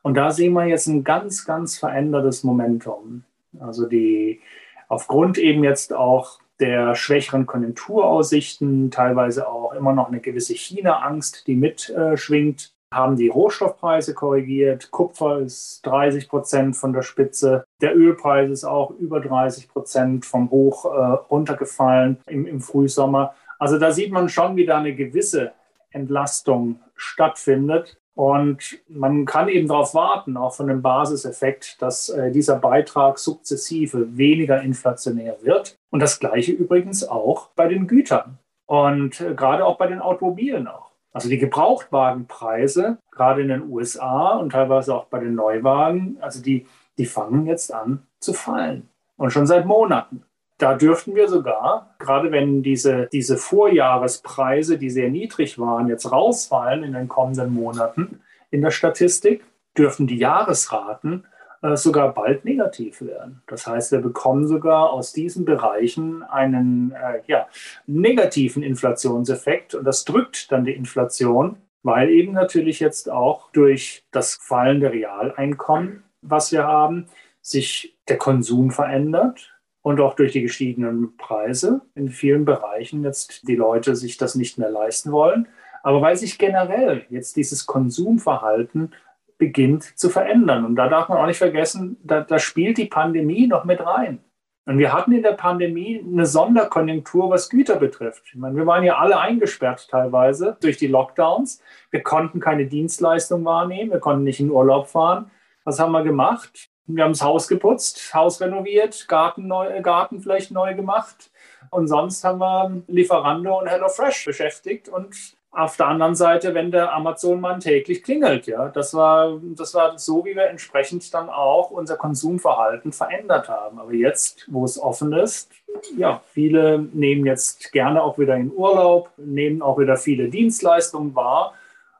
Und 0.02 0.14
da 0.14 0.32
sehen 0.32 0.52
wir 0.52 0.66
jetzt 0.66 0.86
ein 0.86 1.02
ganz, 1.02 1.46
ganz 1.46 1.78
verändertes 1.78 2.44
Momentum. 2.44 3.24
Also 3.58 3.86
die 3.86 4.42
aufgrund 4.88 5.38
eben 5.38 5.64
jetzt 5.64 5.94
auch 5.94 6.41
der 6.62 6.94
schwächeren 6.94 7.44
Konjunkturaussichten, 7.44 8.92
teilweise 8.92 9.48
auch 9.48 9.72
immer 9.72 9.92
noch 9.92 10.08
eine 10.08 10.20
gewisse 10.20 10.54
China-Angst, 10.54 11.48
die 11.48 11.56
mitschwingt, 11.56 12.72
haben 12.92 13.16
die 13.16 13.28
Rohstoffpreise 13.28 14.14
korrigiert. 14.14 14.90
Kupfer 14.92 15.40
ist 15.40 15.80
30 15.84 16.28
Prozent 16.28 16.76
von 16.76 16.92
der 16.92 17.02
Spitze. 17.02 17.64
Der 17.80 17.96
Ölpreis 17.96 18.48
ist 18.50 18.64
auch 18.64 18.90
über 18.92 19.20
30 19.20 19.68
Prozent 19.68 20.24
vom 20.24 20.50
Hoch 20.50 20.84
äh, 20.84 20.88
runtergefallen 20.88 22.18
im, 22.28 22.46
im 22.46 22.60
Frühsommer. 22.60 23.34
Also 23.58 23.78
da 23.78 23.90
sieht 23.90 24.12
man 24.12 24.28
schon, 24.28 24.56
wie 24.56 24.66
da 24.66 24.78
eine 24.78 24.94
gewisse 24.94 25.52
Entlastung 25.90 26.80
stattfindet. 26.94 27.98
Und 28.14 28.78
man 28.88 29.24
kann 29.24 29.48
eben 29.48 29.68
darauf 29.68 29.94
warten, 29.94 30.36
auch 30.36 30.54
von 30.54 30.68
dem 30.68 30.82
Basiseffekt, 30.82 31.80
dass 31.80 32.10
äh, 32.10 32.30
dieser 32.30 32.56
Beitrag 32.56 33.18
sukzessive 33.18 34.16
weniger 34.18 34.60
inflationär 34.60 35.36
wird. 35.42 35.78
Und 35.90 36.00
das 36.00 36.20
Gleiche 36.20 36.52
übrigens 36.52 37.08
auch 37.08 37.48
bei 37.56 37.68
den 37.68 37.86
Gütern 37.86 38.38
und 38.66 39.20
äh, 39.20 39.34
gerade 39.34 39.64
auch 39.64 39.78
bei 39.78 39.86
den 39.86 40.00
Automobilen 40.00 40.66
auch. 40.66 40.90
Also 41.12 41.28
die 41.28 41.38
Gebrauchtwagenpreise, 41.38 42.98
gerade 43.10 43.42
in 43.42 43.48
den 43.48 43.70
USA 43.70 44.36
und 44.36 44.50
teilweise 44.50 44.94
auch 44.94 45.06
bei 45.06 45.18
den 45.18 45.34
Neuwagen, 45.34 46.16
also 46.20 46.42
die, 46.42 46.66
die 46.96 47.06
fangen 47.06 47.46
jetzt 47.46 47.72
an 47.72 48.06
zu 48.18 48.32
fallen. 48.32 48.88
Und 49.16 49.30
schon 49.30 49.46
seit 49.46 49.66
Monaten. 49.66 50.24
Da 50.62 50.74
dürften 50.74 51.16
wir 51.16 51.26
sogar, 51.26 51.92
gerade 51.98 52.30
wenn 52.30 52.62
diese, 52.62 53.08
diese 53.10 53.36
Vorjahrespreise, 53.36 54.78
die 54.78 54.90
sehr 54.90 55.08
niedrig 55.08 55.58
waren, 55.58 55.88
jetzt 55.88 56.12
rausfallen 56.12 56.84
in 56.84 56.92
den 56.92 57.08
kommenden 57.08 57.52
Monaten 57.52 58.20
in 58.52 58.62
der 58.62 58.70
Statistik, 58.70 59.42
dürfen 59.76 60.06
die 60.06 60.18
Jahresraten 60.18 61.24
äh, 61.62 61.74
sogar 61.74 62.14
bald 62.14 62.44
negativ 62.44 63.00
werden. 63.02 63.42
Das 63.48 63.66
heißt, 63.66 63.90
wir 63.90 63.98
bekommen 63.98 64.46
sogar 64.46 64.90
aus 64.90 65.12
diesen 65.12 65.44
Bereichen 65.44 66.22
einen 66.22 66.92
äh, 66.92 67.22
ja, 67.26 67.48
negativen 67.88 68.62
Inflationseffekt 68.62 69.74
und 69.74 69.82
das 69.82 70.04
drückt 70.04 70.52
dann 70.52 70.64
die 70.64 70.76
Inflation, 70.76 71.56
weil 71.82 72.08
eben 72.08 72.34
natürlich 72.34 72.78
jetzt 72.78 73.10
auch 73.10 73.50
durch 73.50 74.04
das 74.12 74.34
fallende 74.40 74.92
Realeinkommen, 74.92 76.04
was 76.20 76.52
wir 76.52 76.62
haben, 76.62 77.06
sich 77.40 77.98
der 78.06 78.18
Konsum 78.18 78.70
verändert 78.70 79.52
und 79.82 80.00
auch 80.00 80.14
durch 80.14 80.32
die 80.32 80.42
gestiegenen 80.42 81.16
Preise 81.16 81.82
in 81.94 82.08
vielen 82.08 82.44
Bereichen 82.44 83.04
jetzt 83.04 83.46
die 83.46 83.56
Leute 83.56 83.96
sich 83.96 84.16
das 84.16 84.34
nicht 84.34 84.58
mehr 84.58 84.70
leisten 84.70 85.12
wollen. 85.12 85.48
Aber 85.82 86.00
weil 86.00 86.16
sich 86.16 86.38
generell 86.38 87.04
jetzt 87.10 87.36
dieses 87.36 87.66
Konsumverhalten 87.66 88.94
beginnt 89.38 89.98
zu 89.98 90.08
verändern. 90.08 90.64
Und 90.64 90.76
da 90.76 90.88
darf 90.88 91.08
man 91.08 91.18
auch 91.18 91.26
nicht 91.26 91.38
vergessen, 91.38 91.96
da, 92.04 92.20
da 92.20 92.38
spielt 92.38 92.78
die 92.78 92.86
Pandemie 92.86 93.48
noch 93.48 93.64
mit 93.64 93.84
rein. 93.84 94.20
Und 94.64 94.78
wir 94.78 94.92
hatten 94.92 95.10
in 95.10 95.24
der 95.24 95.32
Pandemie 95.32 96.00
eine 96.00 96.26
Sonderkonjunktur, 96.26 97.28
was 97.30 97.48
Güter 97.48 97.76
betrifft. 97.76 98.22
Ich 98.26 98.36
meine, 98.36 98.54
wir 98.54 98.66
waren 98.66 98.84
ja 98.84 98.98
alle 98.98 99.18
eingesperrt 99.18 99.88
teilweise 99.90 100.56
durch 100.60 100.76
die 100.76 100.86
Lockdowns. 100.86 101.60
Wir 101.90 102.04
konnten 102.04 102.38
keine 102.38 102.66
Dienstleistung 102.66 103.44
wahrnehmen, 103.44 103.90
wir 103.90 103.98
konnten 103.98 104.22
nicht 104.22 104.38
in 104.38 104.52
Urlaub 104.52 104.86
fahren. 104.86 105.32
Was 105.64 105.80
haben 105.80 105.90
wir 105.90 106.04
gemacht? 106.04 106.71
Wir 106.86 107.04
haben 107.04 107.12
das 107.12 107.22
Haus 107.22 107.48
geputzt, 107.48 108.12
Haus 108.12 108.40
renoviert, 108.40 109.06
Garten, 109.08 109.46
neu, 109.46 109.80
Garten 109.82 110.20
vielleicht 110.20 110.50
neu 110.50 110.74
gemacht. 110.74 111.30
Und 111.70 111.88
sonst 111.88 112.24
haben 112.24 112.40
wir 112.40 112.82
Lieferando 112.88 113.58
und 113.58 113.68
HelloFresh 113.68 114.24
beschäftigt 114.24 114.88
und 114.88 115.36
auf 115.54 115.76
der 115.76 115.86
anderen 115.88 116.14
Seite, 116.14 116.54
wenn 116.54 116.70
der 116.70 116.94
Amazon-Mann 116.94 117.60
täglich 117.60 118.02
klingelt, 118.02 118.46
ja, 118.46 118.68
das 118.68 118.94
war, 118.94 119.38
das 119.42 119.74
war 119.74 119.98
so, 119.98 120.24
wie 120.24 120.34
wir 120.34 120.46
entsprechend 120.46 121.12
dann 121.12 121.28
auch 121.28 121.70
unser 121.70 121.96
Konsumverhalten 121.96 122.90
verändert 122.90 123.50
haben. 123.50 123.78
Aber 123.78 123.92
jetzt, 123.92 124.46
wo 124.50 124.64
es 124.64 124.80
offen 124.80 125.12
ist, 125.12 125.50
ja, 125.96 126.22
viele 126.32 126.78
nehmen 126.78 127.26
jetzt 127.26 127.70
gerne 127.70 128.02
auch 128.02 128.18
wieder 128.18 128.34
in 128.34 128.50
Urlaub, 128.50 129.10
nehmen 129.18 129.60
auch 129.60 129.78
wieder 129.78 129.98
viele 129.98 130.30
Dienstleistungen 130.30 131.14
wahr. 131.14 131.52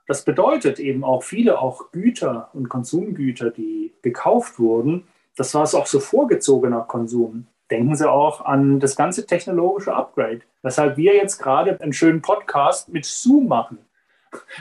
Das 0.06 0.24
bedeutet 0.24 0.78
eben 0.78 1.04
auch 1.04 1.22
viele 1.22 1.60
auch 1.60 1.92
Güter 1.92 2.50
und 2.52 2.68
Konsumgüter, 2.68 3.50
die 3.50 3.92
gekauft 4.02 4.58
wurden. 4.58 5.06
Das 5.36 5.54
war 5.54 5.62
es 5.62 5.74
auch 5.74 5.86
so 5.86 6.00
vorgezogener 6.00 6.82
Konsum 6.82 7.46
denken 7.72 7.96
Sie 7.96 8.08
auch 8.08 8.44
an 8.44 8.80
das 8.80 8.96
ganze 8.96 9.26
technologische 9.26 9.94
Upgrade. 9.94 10.40
Weshalb 10.62 10.96
wir 10.98 11.14
jetzt 11.14 11.38
gerade 11.38 11.80
einen 11.80 11.94
schönen 11.94 12.20
Podcast 12.20 12.90
mit 12.90 13.06
Zoom 13.06 13.48
machen. 13.48 13.78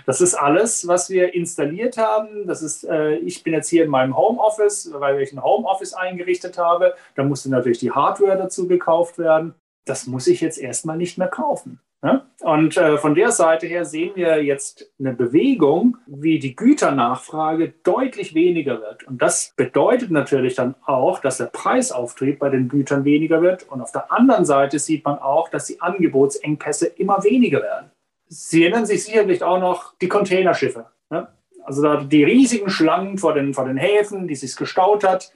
Das 0.05 0.19
ist 0.21 0.33
alles, 0.33 0.87
was 0.87 1.09
wir 1.09 1.33
installiert 1.33 1.97
haben. 1.97 2.47
Das 2.47 2.61
ist, 2.61 2.83
äh, 2.85 3.15
ich 3.17 3.43
bin 3.43 3.53
jetzt 3.53 3.69
hier 3.69 3.83
in 3.83 3.89
meinem 3.89 4.17
Homeoffice, 4.17 4.91
weil 4.93 5.21
ich 5.21 5.31
ein 5.33 5.43
Homeoffice 5.43 5.93
eingerichtet 5.93 6.57
habe. 6.57 6.93
Da 7.15 7.23
musste 7.23 7.49
natürlich 7.49 7.79
die 7.79 7.91
Hardware 7.91 8.37
dazu 8.37 8.67
gekauft 8.67 9.17
werden. 9.17 9.53
das 9.85 10.05
muss 10.05 10.27
ich 10.27 10.41
jetzt 10.41 10.59
erstmal 10.59 10.95
nicht 10.95 11.17
mehr 11.17 11.27
kaufen. 11.27 11.79
Ne? 12.03 12.25
Und 12.41 12.77
äh, 12.77 12.97
von 12.97 13.13
der 13.13 13.31
Seite 13.31 13.67
her 13.67 13.85
sehen 13.85 14.13
wir 14.15 14.43
jetzt 14.43 14.91
eine 14.99 15.13
Bewegung, 15.13 15.97
wie 16.07 16.39
die 16.39 16.55
Güternachfrage 16.55 17.73
deutlich 17.83 18.33
weniger 18.33 18.81
wird. 18.81 19.03
Und 19.03 19.21
das 19.21 19.53
bedeutet 19.55 20.09
natürlich 20.09 20.55
dann 20.55 20.73
auch, 20.85 21.19
dass 21.19 21.37
der 21.37 21.45
Preisauftrieb 21.45 22.39
bei 22.39 22.49
den 22.49 22.69
Gütern 22.69 23.05
weniger 23.05 23.43
wird. 23.43 23.69
Und 23.69 23.81
auf 23.81 23.91
der 23.91 24.11
anderen 24.11 24.45
Seite 24.45 24.79
sieht 24.79 25.05
man 25.05 25.19
auch, 25.19 25.49
dass 25.49 25.67
die 25.67 25.79
Angebotsengpässe 25.79 26.87
immer 26.87 27.23
weniger 27.23 27.61
werden. 27.61 27.91
Sie 28.27 28.63
erinnern 28.63 28.87
sich 28.87 29.03
sicherlich 29.03 29.43
auch 29.43 29.59
noch 29.59 29.93
die 29.99 30.07
Containerschiffe. 30.07 30.87
Ne? 31.11 31.27
Also 31.63 31.97
die 31.97 32.23
riesigen 32.23 32.71
Schlangen 32.71 33.19
vor 33.19 33.35
den, 33.35 33.53
vor 33.53 33.65
den 33.65 33.77
Häfen, 33.77 34.27
die 34.27 34.35
sich 34.35 34.55
gestaut 34.55 35.03
hat, 35.03 35.31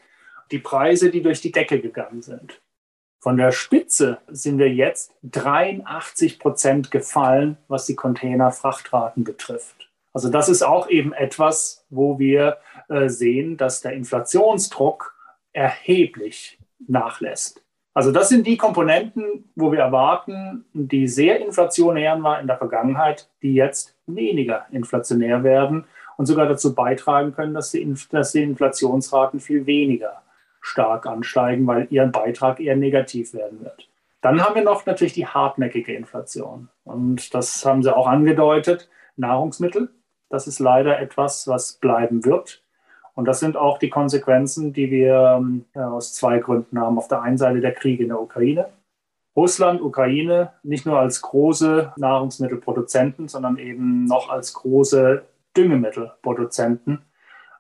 die 0.51 0.60
Preise, 0.60 1.12
die 1.12 1.22
durch 1.22 1.41
die 1.41 1.51
Decke 1.51 1.79
gegangen 1.79 2.24
sind. 2.24 2.60
Von 3.25 3.38
der 3.38 3.51
Spitze 3.51 4.20
sind 4.27 4.60
wir 4.60 4.72
jetzt 4.72 5.15
83 5.24 6.38
Prozent 6.38 6.91
gefallen, 6.91 7.58
was 7.67 7.88
die 7.88 7.96
Containerfrachtraten 7.96 9.24
betrifft. 9.24 9.89
Also 10.13 10.29
das 10.29 10.48
ist 10.48 10.62
auch 10.62 10.88
eben 10.91 11.12
etwas, 11.12 11.84
wo 11.89 12.20
wir 12.20 12.58
äh, 12.88 13.10
sehen, 13.10 13.58
dass 13.58 13.82
der 13.82 13.94
Inflationsdruck 13.94 15.15
erheblich 15.53 16.60
nachlässt. 16.88 17.63
Also 17.96 18.12
das 18.12 18.29
sind 18.29 18.46
die 18.46 18.58
Komponenten, 18.58 19.50
wo 19.55 19.72
wir 19.72 19.79
erwarten, 19.79 20.65
die 20.74 21.08
sehr 21.08 21.44
inflationär 21.44 22.22
waren 22.22 22.41
in 22.41 22.48
der 22.48 22.60
Vergangenheit, 22.60 23.27
die 23.41 23.55
jetzt 23.55 23.96
weniger 24.05 24.67
inflationär 24.70 25.44
werden 25.44 25.86
und 26.17 26.27
sogar 26.27 26.46
dazu 26.46 26.75
beitragen 26.75 27.34
können, 27.34 27.55
dass 27.55 27.72
die, 27.72 27.91
dass 28.12 28.34
die 28.34 28.44
Inflationsraten 28.44 29.39
viel 29.39 29.65
weniger 29.65 30.22
stark 30.65 31.05
ansteigen, 31.05 31.67
weil 31.67 31.88
ihr 31.91 32.05
Beitrag 32.07 32.60
eher 32.60 32.75
negativ 32.75 33.34
werden 33.34 33.63
wird. 33.63 33.88
Dann 34.22 34.43
haben 34.43 34.55
wir 34.55 34.63
noch 34.63 34.88
natürlich 34.88 35.13
die 35.13 35.27
hartnäckige 35.27 35.93
Inflation. 35.93 36.69
Und 36.84 37.36
das 37.36 37.63
haben 37.63 37.84
Sie 37.84 37.95
auch 37.95 38.07
angedeutet. 38.07 38.89
Nahrungsmittel, 39.15 39.89
das 40.29 40.48
ist 40.48 40.57
leider 40.57 41.00
etwas, 41.00 41.48
was 41.48 41.74
bleiben 41.74 42.25
wird. 42.25 42.63
Und 43.13 43.25
das 43.25 43.39
sind 43.39 43.55
auch 43.55 43.77
die 43.77 43.91
Konsequenzen, 43.91 44.74
die 44.74 44.89
wir 44.89 45.38
ähm, 45.38 45.65
aus 45.75 46.15
zwei 46.15 46.39
Gründen 46.39 46.79
haben. 46.79 46.98
Auf 46.98 47.07
der 47.07 47.22
einen 47.22 47.38
Seite 47.38 47.62
der 47.62 47.74
Krieg 47.74 48.00
in 48.00 48.07
der 48.07 48.19
Ukraine. 48.19 48.69
Russland, 49.36 49.81
Ukraine 49.81 50.53
nicht 50.63 50.88
nur 50.88 50.98
als 50.98 51.22
große 51.22 51.93
Nahrungsmittelproduzenten, 51.95 53.27
sondern 53.27 53.57
eben 53.60 54.05
noch 54.05 54.29
als 54.29 54.53
große 54.53 55.22
Düngemittelproduzenten 55.55 57.05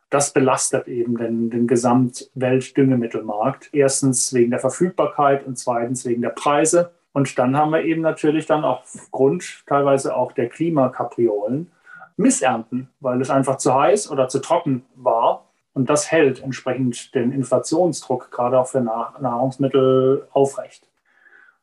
das 0.09 0.33
belastet 0.33 0.87
eben 0.87 1.17
den, 1.17 1.49
den 1.49 1.67
Gesamtweltdüngemittelmarkt. 1.67 3.69
Erstens 3.73 4.33
wegen 4.33 4.51
der 4.51 4.59
Verfügbarkeit 4.59 5.45
und 5.45 5.57
zweitens 5.57 6.05
wegen 6.05 6.21
der 6.21 6.29
Preise. 6.29 6.91
Und 7.13 7.37
dann 7.39 7.57
haben 7.57 7.71
wir 7.71 7.83
eben 7.83 8.01
natürlich 8.01 8.45
dann 8.45 8.63
aufgrund 8.63 9.63
teilweise 9.67 10.15
auch 10.15 10.31
der 10.31 10.49
Klimakapriolen 10.49 11.71
Missernten, 12.17 12.89
weil 12.99 13.19
es 13.19 13.29
einfach 13.29 13.57
zu 13.57 13.73
heiß 13.73 14.09
oder 14.09 14.27
zu 14.27 14.39
trocken 14.39 14.85
war. 14.95 15.45
Und 15.73 15.89
das 15.89 16.11
hält 16.11 16.41
entsprechend 16.41 17.13
den 17.15 17.33
Inflationsdruck 17.33 18.31
gerade 18.31 18.59
auch 18.59 18.67
für 18.67 18.81
Nahrungsmittel 18.81 20.27
aufrecht. 20.31 20.87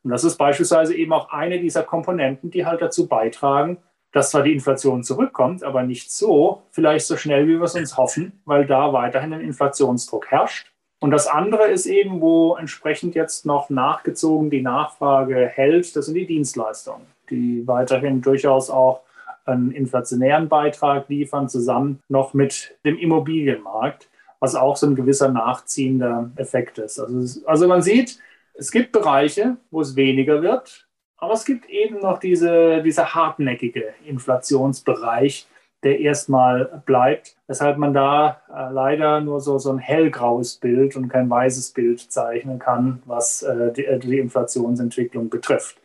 Und 0.03 0.11
das 0.11 0.23
ist 0.23 0.37
beispielsweise 0.37 0.95
eben 0.95 1.13
auch 1.13 1.31
eine 1.31 1.59
dieser 1.59 1.83
Komponenten, 1.83 2.51
die 2.51 2.65
halt 2.65 2.81
dazu 2.81 3.07
beitragen, 3.07 3.77
dass 4.13 4.29
zwar 4.29 4.43
die 4.43 4.53
Inflation 4.53 5.03
zurückkommt, 5.03 5.63
aber 5.63 5.83
nicht 5.83 6.11
so, 6.11 6.61
vielleicht 6.71 7.05
so 7.07 7.17
schnell, 7.17 7.47
wie 7.47 7.57
wir 7.57 7.63
es 7.63 7.75
uns 7.75 7.97
hoffen, 7.97 8.39
weil 8.45 8.65
da 8.65 8.93
weiterhin 8.93 9.33
ein 9.33 9.41
Inflationsdruck 9.41 10.27
herrscht. 10.27 10.71
Und 10.99 11.11
das 11.11 11.27
andere 11.27 11.67
ist 11.67 11.85
eben, 11.87 12.21
wo 12.21 12.55
entsprechend 12.55 13.15
jetzt 13.15 13.45
noch 13.45 13.69
nachgezogen 13.69 14.49
die 14.49 14.61
Nachfrage 14.61 15.47
hält, 15.47 15.95
das 15.95 16.05
sind 16.05 16.15
die 16.15 16.27
Dienstleistungen, 16.27 17.07
die 17.29 17.67
weiterhin 17.67 18.21
durchaus 18.21 18.69
auch 18.69 19.01
einen 19.45 19.71
inflationären 19.71 20.47
Beitrag 20.47 21.09
liefern, 21.09 21.49
zusammen 21.49 22.01
noch 22.07 22.33
mit 22.33 22.77
dem 22.85 22.97
Immobilienmarkt, 22.97 24.07
was 24.39 24.55
auch 24.55 24.77
so 24.77 24.87
ein 24.87 24.95
gewisser 24.95 25.29
nachziehender 25.29 26.31
Effekt 26.37 26.77
ist. 26.77 26.99
Also, 26.99 27.41
also 27.47 27.67
man 27.67 27.81
sieht, 27.81 28.19
es 28.53 28.71
gibt 28.71 28.91
Bereiche, 28.91 29.57
wo 29.71 29.81
es 29.81 29.95
weniger 29.95 30.41
wird, 30.41 30.87
aber 31.23 31.33
es 31.33 31.45
gibt 31.45 31.69
eben 31.69 32.01
noch 32.01 32.19
diese, 32.19 32.83
dieser 32.83 33.15
hartnäckige 33.15 33.93
Inflationsbereich, 34.05 35.47
der 35.81 36.01
erstmal 36.01 36.83
bleibt, 36.85 37.37
weshalb 37.47 37.77
man 37.77 37.93
da 37.93 38.41
äh, 38.53 38.73
leider 38.73 39.21
nur 39.21 39.39
so, 39.39 39.57
so 39.57 39.71
ein 39.71 39.77
hellgraues 39.77 40.55
Bild 40.57 40.97
und 40.97 41.07
kein 41.07 41.29
weißes 41.29 41.71
Bild 41.71 41.99
zeichnen 41.99 42.59
kann, 42.59 43.01
was 43.05 43.41
äh, 43.41 43.71
die, 43.71 43.85
äh, 43.85 43.99
die 43.99 44.19
Inflationsentwicklung 44.19 45.29
betrifft. 45.29 45.77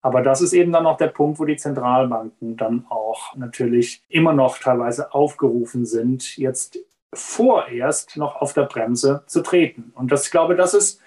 Aber 0.00 0.22
das 0.22 0.40
ist 0.40 0.54
eben 0.54 0.72
dann 0.72 0.86
auch 0.86 0.96
der 0.96 1.08
Punkt, 1.08 1.38
wo 1.38 1.44
die 1.44 1.56
Zentralbanken 1.56 2.56
dann 2.56 2.86
auch 2.88 3.36
natürlich 3.36 4.02
immer 4.08 4.32
noch 4.32 4.56
teilweise 4.56 5.12
aufgerufen 5.12 5.84
sind, 5.84 6.38
jetzt 6.38 6.78
vorerst 7.12 8.16
noch 8.16 8.36
auf 8.36 8.54
der 8.54 8.64
Bremse 8.64 9.22
zu 9.26 9.42
treten. 9.42 9.92
Und 9.94 10.12
das, 10.12 10.26
ich 10.26 10.30
glaube, 10.30 10.56
das 10.56 10.72
ist 10.72 11.00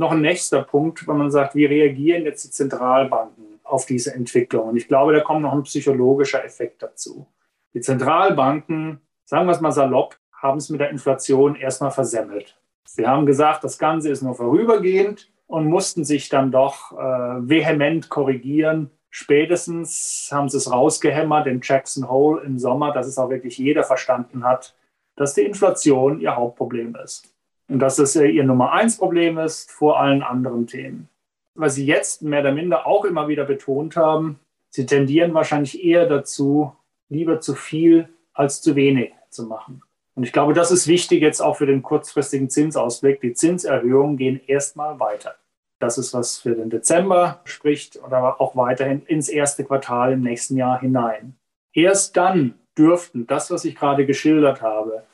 noch 0.00 0.12
ein 0.12 0.22
nächster 0.22 0.62
Punkt, 0.62 1.06
wenn 1.06 1.18
man 1.18 1.30
sagt, 1.30 1.54
wie 1.54 1.66
reagieren 1.66 2.24
jetzt 2.24 2.42
die 2.44 2.50
Zentralbanken 2.50 3.60
auf 3.62 3.84
diese 3.84 4.14
Entwicklung? 4.14 4.70
Und 4.70 4.76
ich 4.76 4.88
glaube, 4.88 5.12
da 5.12 5.20
kommt 5.20 5.42
noch 5.42 5.52
ein 5.52 5.62
psychologischer 5.62 6.42
Effekt 6.42 6.82
dazu. 6.82 7.26
Die 7.74 7.82
Zentralbanken, 7.82 9.00
sagen 9.26 9.46
wir 9.46 9.52
es 9.52 9.60
mal 9.60 9.72
salopp, 9.72 10.16
haben 10.32 10.56
es 10.56 10.70
mit 10.70 10.80
der 10.80 10.88
Inflation 10.88 11.54
erstmal 11.54 11.90
versemmelt. 11.90 12.58
Sie 12.86 13.06
haben 13.06 13.26
gesagt, 13.26 13.62
das 13.62 13.78
Ganze 13.78 14.08
ist 14.08 14.22
nur 14.22 14.34
vorübergehend 14.34 15.30
und 15.46 15.66
mussten 15.66 16.02
sich 16.04 16.30
dann 16.30 16.50
doch 16.50 16.92
äh, 16.92 16.96
vehement 16.96 18.08
korrigieren. 18.08 18.90
Spätestens 19.10 20.30
haben 20.32 20.48
sie 20.48 20.56
es 20.56 20.72
rausgehämmert 20.72 21.46
in 21.46 21.60
Jackson 21.62 22.08
Hole 22.08 22.42
im 22.42 22.58
Sommer, 22.58 22.92
dass 22.92 23.06
es 23.06 23.18
auch 23.18 23.28
wirklich 23.28 23.58
jeder 23.58 23.84
verstanden 23.84 24.44
hat, 24.44 24.74
dass 25.16 25.34
die 25.34 25.42
Inflation 25.42 26.20
ihr 26.20 26.36
Hauptproblem 26.36 26.96
ist. 27.04 27.34
Und 27.70 27.78
dass 27.78 27.96
das 27.96 28.16
ihr 28.16 28.42
Nummer 28.42 28.72
eins 28.72 28.98
Problem 28.98 29.38
ist 29.38 29.70
vor 29.70 30.00
allen 30.00 30.22
anderen 30.22 30.66
Themen. 30.66 31.08
Was 31.54 31.76
Sie 31.76 31.86
jetzt 31.86 32.20
mehr 32.20 32.40
oder 32.40 32.52
minder 32.52 32.84
auch 32.84 33.04
immer 33.04 33.28
wieder 33.28 33.44
betont 33.44 33.96
haben, 33.96 34.40
Sie 34.70 34.86
tendieren 34.86 35.34
wahrscheinlich 35.34 35.84
eher 35.84 36.06
dazu, 36.06 36.72
lieber 37.08 37.40
zu 37.40 37.54
viel 37.54 38.08
als 38.32 38.60
zu 38.60 38.74
wenig 38.74 39.12
zu 39.30 39.46
machen. 39.46 39.82
Und 40.16 40.24
ich 40.24 40.32
glaube, 40.32 40.52
das 40.52 40.72
ist 40.72 40.88
wichtig 40.88 41.22
jetzt 41.22 41.40
auch 41.40 41.56
für 41.56 41.66
den 41.66 41.82
kurzfristigen 41.82 42.50
Zinsausblick. 42.50 43.20
Die 43.20 43.34
Zinserhöhungen 43.34 44.16
gehen 44.16 44.40
erstmal 44.46 44.98
weiter. 44.98 45.36
Das 45.78 45.96
ist, 45.96 46.12
was 46.12 46.38
für 46.38 46.56
den 46.56 46.70
Dezember 46.70 47.40
spricht 47.44 48.02
oder 48.02 48.40
auch 48.40 48.56
weiterhin 48.56 49.02
ins 49.06 49.28
erste 49.28 49.64
Quartal 49.64 50.12
im 50.12 50.22
nächsten 50.22 50.56
Jahr 50.56 50.80
hinein. 50.80 51.36
Erst 51.72 52.16
dann 52.16 52.54
dürften 52.76 53.26
das, 53.26 53.50
was 53.50 53.64
ich 53.64 53.76
gerade 53.76 54.06
geschildert 54.06 54.60
habe, 54.60 55.04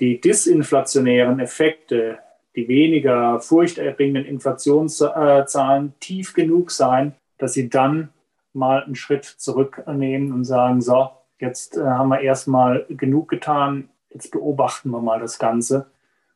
die 0.00 0.20
disinflationären 0.20 1.40
Effekte, 1.40 2.18
die 2.54 2.68
weniger 2.68 3.40
furchterregenden 3.40 4.24
Inflationszahlen 4.24 5.94
tief 6.00 6.34
genug 6.34 6.70
sein, 6.70 7.14
dass 7.38 7.52
sie 7.52 7.68
dann 7.68 8.10
mal 8.52 8.82
einen 8.82 8.94
Schritt 8.94 9.24
zurücknehmen 9.24 10.32
und 10.32 10.44
sagen, 10.44 10.80
so, 10.80 11.10
jetzt 11.38 11.76
äh, 11.76 11.82
haben 11.84 12.08
wir 12.08 12.20
erstmal 12.20 12.86
genug 12.88 13.28
getan, 13.28 13.90
jetzt 14.10 14.30
beobachten 14.30 14.90
wir 14.90 15.00
mal 15.00 15.20
das 15.20 15.38
Ganze. 15.38 15.90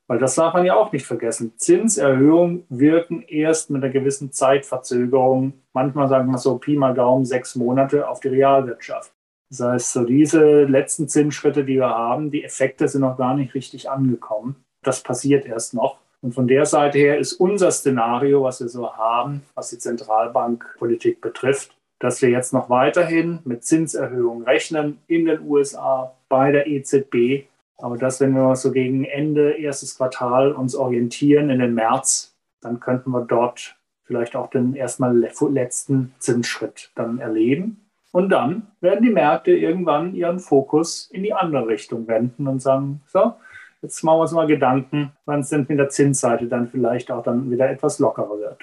Weil 0.07 0.19
das 0.19 0.35
darf 0.35 0.55
man 0.55 0.65
ja 0.65 0.75
auch 0.75 0.93
nicht 0.93 1.07
vergessen. 1.07 1.53
Zinserhöhungen 1.57 2.65
wirken 2.69 3.23
erst 3.23 3.71
mit 3.71 3.83
einer 3.83 3.93
gewissen 3.93 4.33
Zeitverzögerung, 4.33 5.53
manchmal 5.73 6.09
sagen 6.09 6.31
wir 6.31 6.39
so 6.39 6.59
Pi 6.59 6.77
mal 6.77 6.95
Daumen 6.95 7.25
sechs 7.25 7.55
Monate 7.55 8.09
auf 8.09 8.21
die 8.21 8.29
Realwirtschaft. 8.29 9.13
Das 9.51 9.61
heißt, 9.61 9.93
so 9.93 10.05
diese 10.05 10.65
letzten 10.65 11.09
Zinsschritte, 11.09 11.65
die 11.65 11.77
wir 11.77 11.89
haben, 11.89 12.31
die 12.31 12.45
Effekte 12.45 12.87
sind 12.87 13.01
noch 13.01 13.19
gar 13.19 13.35
nicht 13.35 13.55
richtig 13.55 13.91
angekommen. 13.91 14.57
Das 14.83 15.03
passiert 15.03 15.45
erst 15.45 15.75
noch. 15.75 15.99
Und 16.23 16.35
von 16.35 16.47
der 16.47 16.67
Seite 16.67 16.99
her 16.99 17.19
ist 17.19 17.33
unser 17.35 17.71
Szenario, 17.71 18.45
was 18.45 18.61
wir 18.61 18.69
so 18.69 18.95
haben, 18.95 19.43
was 19.55 19.71
die 19.71 19.79
Zentralbankpolitik 19.79 21.21
betrifft, 21.21 21.75
dass 21.99 22.23
wir 22.23 22.31
jetzt 22.31 22.53
noch 22.53 22.71
weiterhin 22.71 23.41
mit 23.45 23.65
Zinserhöhungen 23.65 24.45
rechnen 24.45 24.99
in 25.07 25.25
den 25.25 25.41
USA 25.43 26.15
bei 26.29 26.53
der 26.53 26.67
EZB. 26.67 27.47
Aber 27.79 27.97
dass, 27.97 28.21
wenn 28.21 28.35
wir 28.35 28.55
so 28.57 28.71
gegen 28.71 29.05
Ende 29.05 29.53
erstes 29.53 29.97
Quartal 29.97 30.53
uns 30.53 30.75
orientieren 30.75 31.51
in 31.51 31.59
den 31.59 31.75
März, 31.75 32.35
dann 32.61 32.79
könnten 32.79 33.11
wir 33.11 33.23
dort 33.23 33.77
vielleicht 34.05 34.37
auch 34.37 34.51
den 34.51 34.75
erstmal 34.75 35.17
letzten 35.17 36.15
Zinsschritt 36.19 36.91
dann 36.95 37.19
erleben. 37.19 37.90
Und 38.13 38.31
dann 38.31 38.67
werden 38.81 39.05
die 39.05 39.11
Märkte 39.11 39.53
irgendwann 39.53 40.15
ihren 40.15 40.41
Fokus 40.41 41.09
in 41.13 41.23
die 41.23 41.33
andere 41.33 41.69
Richtung 41.69 42.09
wenden 42.09 42.49
und 42.49 42.61
sagen, 42.61 43.03
so, 43.07 43.35
jetzt 43.83 44.03
machen 44.03 44.19
wir 44.19 44.23
uns 44.23 44.33
mal 44.33 44.47
Gedanken, 44.47 45.13
wann 45.27 45.41
es 45.41 45.51
denn 45.51 45.67
mit 45.69 45.79
der 45.79 45.89
Zinsseite 45.89 46.47
dann 46.47 46.69
vielleicht 46.69 47.11
auch 47.11 47.23
dann 47.23 47.51
wieder 47.51 47.71
etwas 47.71 47.99
lockerer 47.99 48.39
wird. 48.39 48.59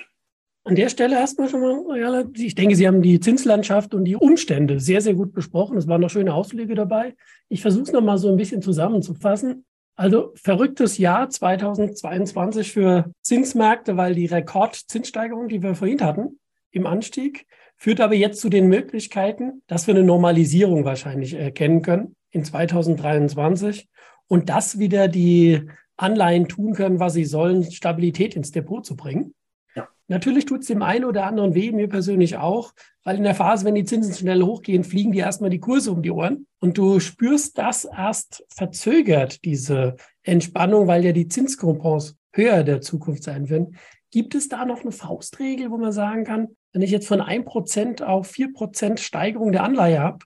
An 0.66 0.76
der 0.76 0.90
Stelle 0.90 1.16
erstmal 1.16 1.48
schon 1.48 1.62
mal, 1.62 2.26
ich 2.36 2.54
denke, 2.54 2.76
Sie 2.76 2.86
haben 2.86 3.02
die 3.02 3.22
Zinslandschaft 3.22 3.94
und 3.94 4.04
die 4.04 4.18
Umstände 4.18 4.82
sehr, 4.82 5.00
sehr 5.00 5.14
gut 5.14 5.32
besprochen. 5.32 5.78
Es 5.78 5.88
waren 5.88 6.02
noch 6.02 6.10
schöne 6.10 6.34
Ausflüge 6.34 6.76
dabei. 6.76 7.16
Ich 7.48 7.62
versuche 7.62 7.84
es 7.84 7.94
nochmal 7.94 8.18
so 8.18 8.28
ein 8.30 8.36
bisschen 8.36 8.62
zusammenzufassen. 8.62 9.64
Also 9.96 10.34
verrücktes 10.36 10.98
Jahr 10.98 11.30
2022 11.30 12.74
für 12.74 13.12
Zinsmärkte, 13.22 13.96
weil 13.96 14.14
die 14.14 14.26
Rekordzinssteigerung, 14.26 15.48
die 15.48 15.64
wir 15.64 15.74
vorhin 15.74 16.02
hatten, 16.02 16.38
im 16.72 16.86
Anstieg, 16.86 17.48
führt 17.78 18.02
aber 18.02 18.16
jetzt 18.16 18.42
zu 18.42 18.50
den 18.50 18.68
Möglichkeiten, 18.68 19.62
dass 19.68 19.88
wir 19.88 19.96
eine 19.96 20.04
Normalisierung 20.04 20.84
wahrscheinlich 20.84 21.36
erkennen 21.36 21.82
können 21.82 22.16
in 22.32 22.44
2023 22.44 23.88
und 24.28 24.50
dass 24.50 24.80
wieder 24.80 25.08
die 25.08 25.68
Anleihen 25.96 26.48
tun 26.48 26.74
können, 26.74 27.00
was 27.00 27.14
sie 27.14 27.26
sollen, 27.26 27.72
Stabilität 27.72 28.36
ins 28.36 28.52
Depot 28.52 28.86
zu 28.86 28.96
bringen. 28.96 29.34
Ja. 29.76 29.88
Natürlich 30.08 30.46
tut 30.46 30.62
es 30.62 30.68
dem 30.68 30.82
einen 30.82 31.06
oder 31.06 31.26
anderen 31.26 31.56
weh, 31.56 31.72
mir 31.72 31.88
persönlich 31.88 32.38
auch, 32.38 32.74
weil 33.04 33.18
in 33.18 33.24
der 33.24 33.36
Phase, 33.36 33.66
wenn 33.66 33.76
die 33.76 33.86
Zinsen 33.86 34.14
schnell 34.14 34.44
hochgehen, 34.44 34.84
fliegen 34.84 35.12
die 35.12 35.20
erstmal 35.20 35.50
die 35.50 35.60
Kurse 35.60 35.92
um 35.92 36.02
die 36.02 36.12
Ohren. 36.12 36.48
Und 36.60 36.78
du 36.78 37.00
spürst 37.00 37.58
das 37.58 37.86
erst 37.86 38.44
verzögert, 38.50 39.44
diese 39.46 39.96
Entspannung, 40.24 40.88
weil 40.88 41.06
ja 41.06 41.14
die 41.14 41.28
Zinskoupons 41.28 42.16
höher 42.34 42.64
der 42.64 42.82
Zukunft 42.82 43.24
sein 43.24 43.50
werden. 43.50 43.78
Gibt 44.12 44.36
es 44.36 44.50
da 44.50 44.66
noch 44.66 44.82
eine 44.82 44.92
Faustregel, 44.92 45.72
wo 45.72 45.78
man 45.78 45.92
sagen 45.92 46.24
kann, 46.24 46.50
wenn 46.78 46.84
ich 46.84 46.92
jetzt 46.92 47.08
von 47.08 47.22
1% 47.22 48.04
auf 48.04 48.32
4% 48.32 49.00
Steigerung 49.00 49.52
der 49.52 49.64
Anleihe 49.64 50.00
habe, 50.00 50.20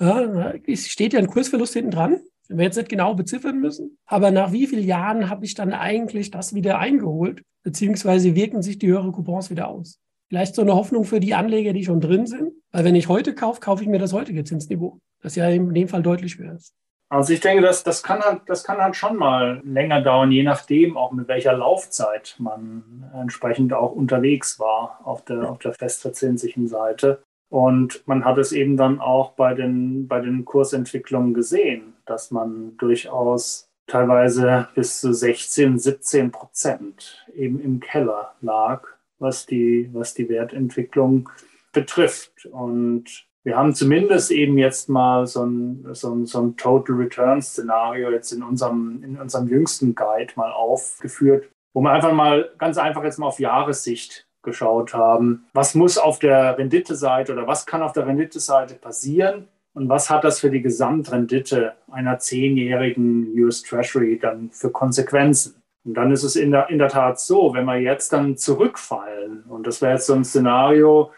ja, 0.00 0.52
steht 0.74 1.12
ja 1.12 1.20
ein 1.20 1.28
Kursverlust 1.28 1.74
hinten 1.74 1.92
dran, 1.92 2.18
wenn 2.48 2.58
wir 2.58 2.64
jetzt 2.64 2.74
nicht 2.74 2.88
genau 2.88 3.14
beziffern 3.14 3.60
müssen. 3.60 3.96
Aber 4.04 4.32
nach 4.32 4.50
wie 4.50 4.66
vielen 4.66 4.82
Jahren 4.82 5.30
habe 5.30 5.44
ich 5.44 5.54
dann 5.54 5.72
eigentlich 5.72 6.32
das 6.32 6.52
wieder 6.52 6.80
eingeholt, 6.80 7.42
beziehungsweise 7.62 8.34
wirken 8.34 8.60
sich 8.60 8.80
die 8.80 8.88
höheren 8.88 9.12
Coupons 9.12 9.50
wieder 9.50 9.68
aus? 9.68 10.00
Vielleicht 10.30 10.56
so 10.56 10.62
eine 10.62 10.74
Hoffnung 10.74 11.04
für 11.04 11.20
die 11.20 11.34
Anleger, 11.34 11.72
die 11.72 11.84
schon 11.84 12.00
drin 12.00 12.26
sind. 12.26 12.50
Weil 12.72 12.82
wenn 12.82 12.96
ich 12.96 13.06
heute 13.06 13.32
kaufe, 13.32 13.60
kaufe 13.60 13.84
ich 13.84 13.88
mir 13.88 14.00
das 14.00 14.12
heutige 14.12 14.42
Zinsniveau, 14.42 14.98
das 15.22 15.36
ja 15.36 15.48
in 15.48 15.72
dem 15.74 15.86
Fall 15.86 16.02
deutlich 16.02 16.38
höher 16.38 16.56
ist. 16.56 16.74
Also 17.08 17.32
ich 17.32 17.40
denke, 17.40 17.62
das, 17.62 17.84
das, 17.84 18.02
kann 18.02 18.20
halt, 18.20 18.42
das 18.46 18.64
kann 18.64 18.78
halt 18.78 18.96
schon 18.96 19.16
mal 19.16 19.60
länger 19.64 20.00
dauern, 20.00 20.32
je 20.32 20.42
nachdem 20.42 20.96
auch 20.96 21.12
mit 21.12 21.28
welcher 21.28 21.52
Laufzeit 21.52 22.34
man 22.38 23.04
entsprechend 23.14 23.72
auch 23.72 23.92
unterwegs 23.92 24.58
war 24.58 25.00
auf 25.04 25.24
der, 25.24 25.50
auf 25.50 25.58
der 25.58 25.74
festverzinslichen 25.74 26.66
Seite. 26.66 27.22
Und 27.50 28.02
man 28.08 28.24
hat 28.24 28.38
es 28.38 28.52
eben 28.52 28.76
dann 28.76 29.00
auch 29.00 29.32
bei 29.32 29.54
den, 29.54 30.08
bei 30.08 30.20
den 30.20 30.44
Kursentwicklungen 30.44 31.34
gesehen, 31.34 31.94
dass 32.04 32.30
man 32.30 32.76
durchaus 32.78 33.68
teilweise 33.86 34.68
bis 34.74 35.00
zu 35.00 35.12
16, 35.12 35.78
17 35.78 36.30
Prozent 36.32 37.24
eben 37.34 37.60
im 37.60 37.80
Keller 37.80 38.34
lag, 38.40 38.86
was 39.18 39.46
die, 39.46 39.88
was 39.92 40.14
die 40.14 40.28
Wertentwicklung 40.28 41.28
betrifft. 41.72 42.46
Und 42.46 43.26
wir 43.44 43.56
haben 43.56 43.74
zumindest 43.74 44.30
eben 44.30 44.56
jetzt 44.56 44.88
mal 44.88 45.26
so 45.26 45.44
ein, 45.44 45.86
so 45.92 46.14
ein, 46.14 46.26
so 46.26 46.40
ein 46.40 46.56
Total 46.56 46.96
Return 46.96 47.42
Szenario 47.42 48.10
jetzt 48.10 48.32
in 48.32 48.42
unserem, 48.42 49.02
in 49.04 49.18
unserem 49.18 49.48
jüngsten 49.48 49.94
Guide 49.94 50.32
mal 50.36 50.50
aufgeführt, 50.50 51.50
wo 51.74 51.82
wir 51.82 51.92
einfach 51.92 52.12
mal 52.12 52.50
ganz 52.58 52.78
einfach 52.78 53.04
jetzt 53.04 53.18
mal 53.18 53.26
auf 53.26 53.38
Jahressicht 53.38 54.26
geschaut 54.42 54.94
haben. 54.94 55.44
Was 55.52 55.74
muss 55.74 55.98
auf 55.98 56.18
der 56.18 56.56
Renditeseite 56.56 57.32
oder 57.32 57.46
was 57.46 57.66
kann 57.66 57.82
auf 57.82 57.92
der 57.92 58.06
Renditeseite 58.06 58.74
passieren? 58.74 59.48
Und 59.74 59.88
was 59.88 60.08
hat 60.08 60.24
das 60.24 60.40
für 60.40 60.50
die 60.50 60.62
Gesamtrendite 60.62 61.74
einer 61.90 62.18
zehnjährigen 62.18 63.34
US 63.38 63.62
Treasury 63.62 64.18
dann 64.18 64.50
für 64.52 64.70
Konsequenzen? 64.70 65.56
Und 65.84 65.94
dann 65.94 66.12
ist 66.12 66.22
es 66.22 66.36
in 66.36 66.50
der, 66.50 66.70
in 66.70 66.78
der 66.78 66.88
Tat 66.88 67.20
so, 67.20 67.52
wenn 67.52 67.66
wir 67.66 67.76
jetzt 67.76 68.12
dann 68.12 68.38
zurückfallen, 68.38 69.44
und 69.48 69.66
das 69.66 69.82
wäre 69.82 69.94
jetzt 69.94 70.06
so 70.06 70.14
ein 70.14 70.24
Szenario, 70.24 71.10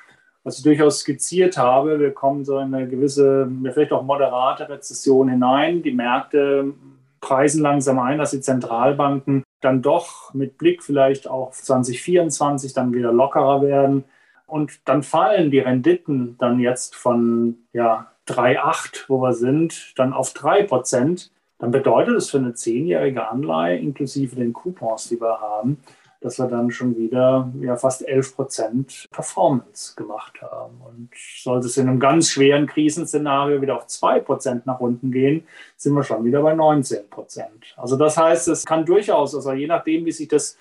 was 0.47 0.59
ich 0.59 0.63
durchaus 0.63 1.01
skizziert 1.01 1.59
habe, 1.59 1.99
wir 1.99 2.13
kommen 2.13 2.45
so 2.45 2.61
in 2.61 2.73
eine 2.73 2.87
gewisse, 2.87 3.51
vielleicht 3.65 3.91
auch 3.91 4.05
moderate 4.05 4.69
Rezession 4.69 5.29
hinein, 5.29 5.83
die 5.83 5.91
Märkte 5.91 6.73
preisen 7.21 7.63
langsam 7.63 7.99
ein, 7.99 8.19
dass 8.19 8.31
die 8.31 8.41
Zentralbanken 8.41 9.43
dann 9.61 9.83
doch 9.83 10.33
mit 10.35 10.57
Blick 10.57 10.85
vielleicht 10.85 11.27
auf 11.27 11.61
2024 11.61 12.73
dann 12.75 12.95
wieder 12.95 13.13
lockerer 13.13 13.61
werden. 13.61 14.05
Und 14.47 14.79
dann 14.85 15.03
fallen 15.03 15.51
die 15.51 15.59
Renditen 15.59 16.37
dann 16.39 16.61
jetzt 16.61 16.95
von 16.95 17.57
ja, 17.73 18.13
3,8, 18.29 19.07
wo 19.09 19.21
wir 19.21 19.33
sind, 19.33 19.95
dann 19.97 20.13
auf 20.13 20.33
3 20.33 20.63
Prozent. 20.63 21.33
Dann 21.59 21.73
bedeutet 21.73 22.15
es 22.15 22.31
für 22.31 22.39
eine 22.39 22.55
zehnjährige 22.55 23.29
Anleihe 23.29 23.79
inklusive 23.79 24.37
den 24.37 24.53
Coupons, 24.53 25.09
die 25.09 25.21
wir 25.21 25.41
haben, 25.41 25.79
dass 26.21 26.39
wir 26.39 26.47
dann 26.47 26.71
schon 26.71 26.97
wieder 26.97 27.53
ja, 27.61 27.77
fast 27.77 28.07
11 28.07 28.37
Prozent 28.37 29.07
Performance 29.11 29.95
gemacht 29.97 30.41
haben. 30.43 30.81
Und 30.87 31.11
sollte 31.43 31.67
es 31.67 31.77
in 31.77 31.89
einem 31.89 32.01
ganz 32.01 32.31
schweren 32.31 32.67
Krisenszenario 32.67 33.61
wieder 33.61 33.77
auf 33.77 33.87
2 33.87 34.21
Prozent 34.21 34.67
nach 34.67 34.81
unten 34.81 35.13
gehen, 35.13 35.47
sind 35.77 35.95
wir 35.95 36.03
schon 36.03 36.25
wieder 36.25 36.43
bei 36.43 36.55
19 36.55 37.09
Prozent. 37.11 37.75
Also 37.77 37.97
das 37.97 38.17
heißt, 38.17 38.49
es 38.49 38.65
kann 38.65 38.85
durchaus, 38.85 39.35
also 39.35 39.53
je 39.53 39.67
nachdem, 39.67 40.05
wie 40.05 40.13
sich 40.13 40.29
das 40.29 40.57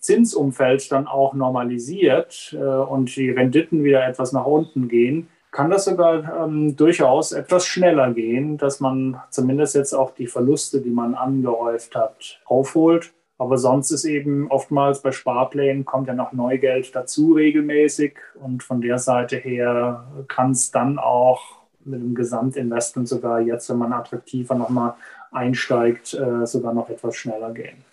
Zinsumfeld 0.00 0.90
dann 0.92 1.06
auch 1.06 1.34
normalisiert 1.34 2.54
äh, 2.56 2.64
und 2.64 3.14
die 3.16 3.30
Renditen 3.30 3.84
wieder 3.84 4.06
etwas 4.06 4.32
nach 4.32 4.46
unten 4.46 4.88
gehen, 4.88 5.28
kann 5.50 5.70
das 5.70 5.86
sogar 5.86 6.44
ähm, 6.44 6.76
durchaus 6.76 7.32
etwas 7.32 7.66
schneller 7.66 8.12
gehen, 8.12 8.58
dass 8.58 8.78
man 8.80 9.20
zumindest 9.30 9.74
jetzt 9.74 9.94
auch 9.94 10.10
die 10.14 10.26
Verluste, 10.26 10.82
die 10.82 10.90
man 10.90 11.14
angehäuft 11.14 11.96
hat, 11.96 12.40
aufholt 12.44 13.12
aber 13.38 13.58
sonst 13.58 13.90
ist 13.90 14.04
eben 14.04 14.50
oftmals 14.50 15.02
bei 15.02 15.12
Sparplänen 15.12 15.84
kommt 15.84 16.08
ja 16.08 16.14
noch 16.14 16.32
Neugeld 16.32 16.94
dazu 16.94 17.34
regelmäßig 17.34 18.14
und 18.34 18.62
von 18.62 18.80
der 18.80 18.98
Seite 18.98 19.36
her 19.36 20.06
kann 20.28 20.52
es 20.52 20.70
dann 20.70 20.98
auch 20.98 21.42
mit 21.84 22.00
dem 22.00 22.14
Gesamtinvestment 22.14 23.08
sogar 23.08 23.40
jetzt, 23.40 23.68
wenn 23.70 23.78
man 23.78 23.92
attraktiver 23.92 24.54
nochmal 24.54 24.94
einsteigt, 25.30 26.14
äh, 26.14 26.46
sogar 26.46 26.72
noch 26.72 26.88
etwas 26.88 27.16
schneller 27.16 27.52
gehen. 27.52 27.84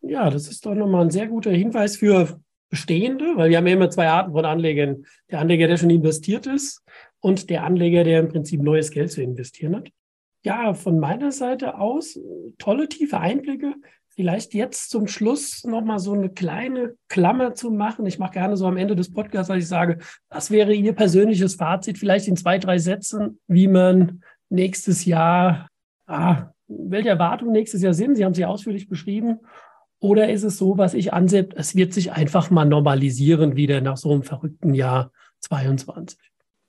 Ja, 0.00 0.30
das 0.30 0.48
ist 0.48 0.64
doch 0.64 0.74
nochmal 0.74 1.02
ein 1.02 1.10
sehr 1.10 1.26
guter 1.26 1.50
Hinweis 1.50 1.96
für 1.96 2.40
Bestehende, 2.70 3.36
weil 3.36 3.50
wir 3.50 3.56
haben 3.56 3.66
ja 3.66 3.72
immer 3.72 3.90
zwei 3.90 4.08
Arten 4.08 4.32
von 4.32 4.44
Anlegern. 4.44 5.06
Der 5.30 5.40
Anleger, 5.40 5.66
der 5.68 5.78
schon 5.78 5.90
investiert 5.90 6.46
ist 6.46 6.82
und 7.20 7.50
der 7.50 7.64
Anleger, 7.64 8.04
der 8.04 8.20
im 8.20 8.28
Prinzip 8.28 8.62
neues 8.62 8.90
Geld 8.90 9.10
zu 9.10 9.22
investieren 9.22 9.76
hat. 9.76 9.88
Ja, 10.44 10.74
von 10.74 11.00
meiner 11.00 11.32
Seite 11.32 11.78
aus 11.78 12.18
tolle 12.58 12.88
tiefe 12.88 13.18
Einblicke 13.18 13.74
vielleicht 14.18 14.52
jetzt 14.52 14.90
zum 14.90 15.06
Schluss 15.06 15.62
nochmal 15.62 16.00
so 16.00 16.12
eine 16.12 16.28
kleine 16.28 16.96
Klammer 17.08 17.54
zu 17.54 17.70
machen. 17.70 18.04
Ich 18.04 18.18
mache 18.18 18.32
gerne 18.32 18.56
so 18.56 18.66
am 18.66 18.76
Ende 18.76 18.96
des 18.96 19.12
Podcasts, 19.12 19.46
dass 19.46 19.58
ich 19.58 19.68
sage, 19.68 19.98
was 20.28 20.50
wäre 20.50 20.74
Ihr 20.74 20.92
persönliches 20.92 21.54
Fazit, 21.54 21.98
vielleicht 21.98 22.26
in 22.26 22.36
zwei, 22.36 22.58
drei 22.58 22.78
Sätzen, 22.78 23.38
wie 23.46 23.68
man 23.68 24.24
nächstes 24.48 25.04
Jahr, 25.04 25.68
ah, 26.08 26.48
welche 26.66 27.10
Erwartungen 27.10 27.52
nächstes 27.52 27.80
Jahr 27.80 27.94
sind. 27.94 28.16
Sie 28.16 28.24
haben 28.24 28.34
sie 28.34 28.44
ausführlich 28.44 28.88
beschrieben. 28.88 29.38
Oder 30.00 30.28
ist 30.30 30.42
es 30.42 30.58
so, 30.58 30.76
was 30.76 30.94
ich 30.94 31.12
ansetze, 31.12 31.56
es 31.56 31.76
wird 31.76 31.92
sich 31.92 32.10
einfach 32.10 32.50
mal 32.50 32.64
normalisieren 32.64 33.54
wieder 33.54 33.80
nach 33.80 33.98
so 33.98 34.10
einem 34.10 34.24
verrückten 34.24 34.74
Jahr 34.74 35.12
22? 35.42 36.18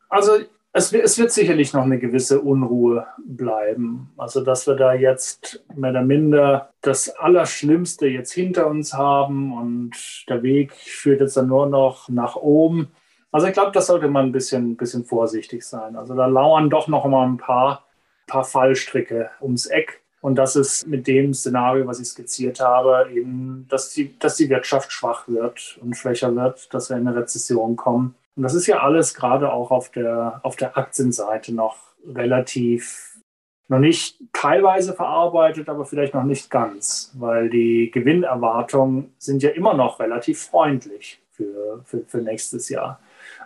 Also 0.08 0.34
es, 0.80 0.94
es, 0.94 1.18
wird 1.18 1.32
sicherlich 1.32 1.74
noch 1.74 1.84
eine 1.84 2.00
gewisse 2.00 2.42
Unruhe 2.42 3.06
bleiben. 3.26 4.12
Also, 4.18 4.42
dass 4.42 4.66
wir 4.66 4.76
da 4.76 4.94
jetzt 4.94 5.64
mehr 5.76 5.92
oder 5.92 6.02
minder 6.02 6.70
das 6.82 7.10
Allerschlimmste 7.10 8.08
jetzt 8.08 8.32
hinter 8.32 8.68
uns 8.68 8.94
haben 8.94 9.54
und 9.54 9.92
der 10.30 10.42
Weg 10.42 10.74
führt 10.74 11.22
jetzt 11.22 11.38
dann 11.38 11.48
nur 11.48 11.68
noch 11.68 12.10
nach 12.10 12.36
oben. 12.36 12.92
Also, 13.32 13.48
ich 13.48 13.54
glaube, 13.54 13.72
das 13.72 13.88
sollte 13.88 14.08
man 14.08 14.28
ein 14.28 14.32
bisschen, 14.32 14.78
bisschen 14.78 15.04
vorsichtig 15.04 15.64
sein. 15.64 15.96
Also, 15.96 16.16
da 16.16 16.26
lauern 16.26 16.70
doch 16.70 16.88
noch 16.88 17.06
mal 17.06 17.28
ein 17.28 17.38
paar, 17.38 17.86
paar 18.26 18.44
Fallstricke 18.44 19.30
ums 19.42 19.66
Eck. 19.66 20.02
Und 20.22 20.36
das 20.36 20.56
ist 20.56 20.88
mit 20.88 21.08
dem 21.08 21.34
Szenario, 21.34 21.88
was 21.88 22.00
ich 22.00 22.08
skizziert 22.08 22.60
habe, 22.60 23.10
eben, 23.14 23.66
dass 23.70 23.94
die, 23.94 24.18
dass 24.20 24.36
die 24.36 24.50
Wirtschaft 24.50 24.92
schwach 24.92 25.28
wird 25.28 25.78
und 25.82 25.96
schwächer 25.96 26.36
wird, 26.36 26.74
dass 26.74 26.90
wir 26.90 26.98
in 26.98 27.08
eine 27.08 27.18
Rezession 27.18 27.76
kommen. 27.76 28.16
Und 28.36 28.44
das 28.44 28.54
ist 28.54 28.68
ja 28.68 28.80
alles 28.80 29.14
gerade 29.14 29.52
auch 29.52 29.72
auf 29.72 29.90
der, 29.90 30.40
auf 30.44 30.56
der 30.56 30.78
Aktienseite 30.78 31.54
noch 31.54 31.78
relativ, 32.06 33.20
noch 33.68 33.80
nicht 33.80 34.20
teilweise 34.34 34.94
verarbeitet, 34.94 35.70
aber 35.70 35.86
vielleicht 35.86 36.14
noch 36.14 36.24
nicht 36.24 36.50
ganz, 36.50 37.14
weil 37.18 37.50
die 37.50 37.92
Gewinnerwartungen 37.92 39.14
sind 39.18 39.44
ja 39.44 39.50
immer 39.50 39.74
noch 39.74 40.00
relativ 40.00 40.42
freundlich 40.42 41.22
für, 41.32 41.82
für, 41.84 42.04
für 42.06 42.20
nächstes 42.20 42.70
Jahr. 42.70 43.00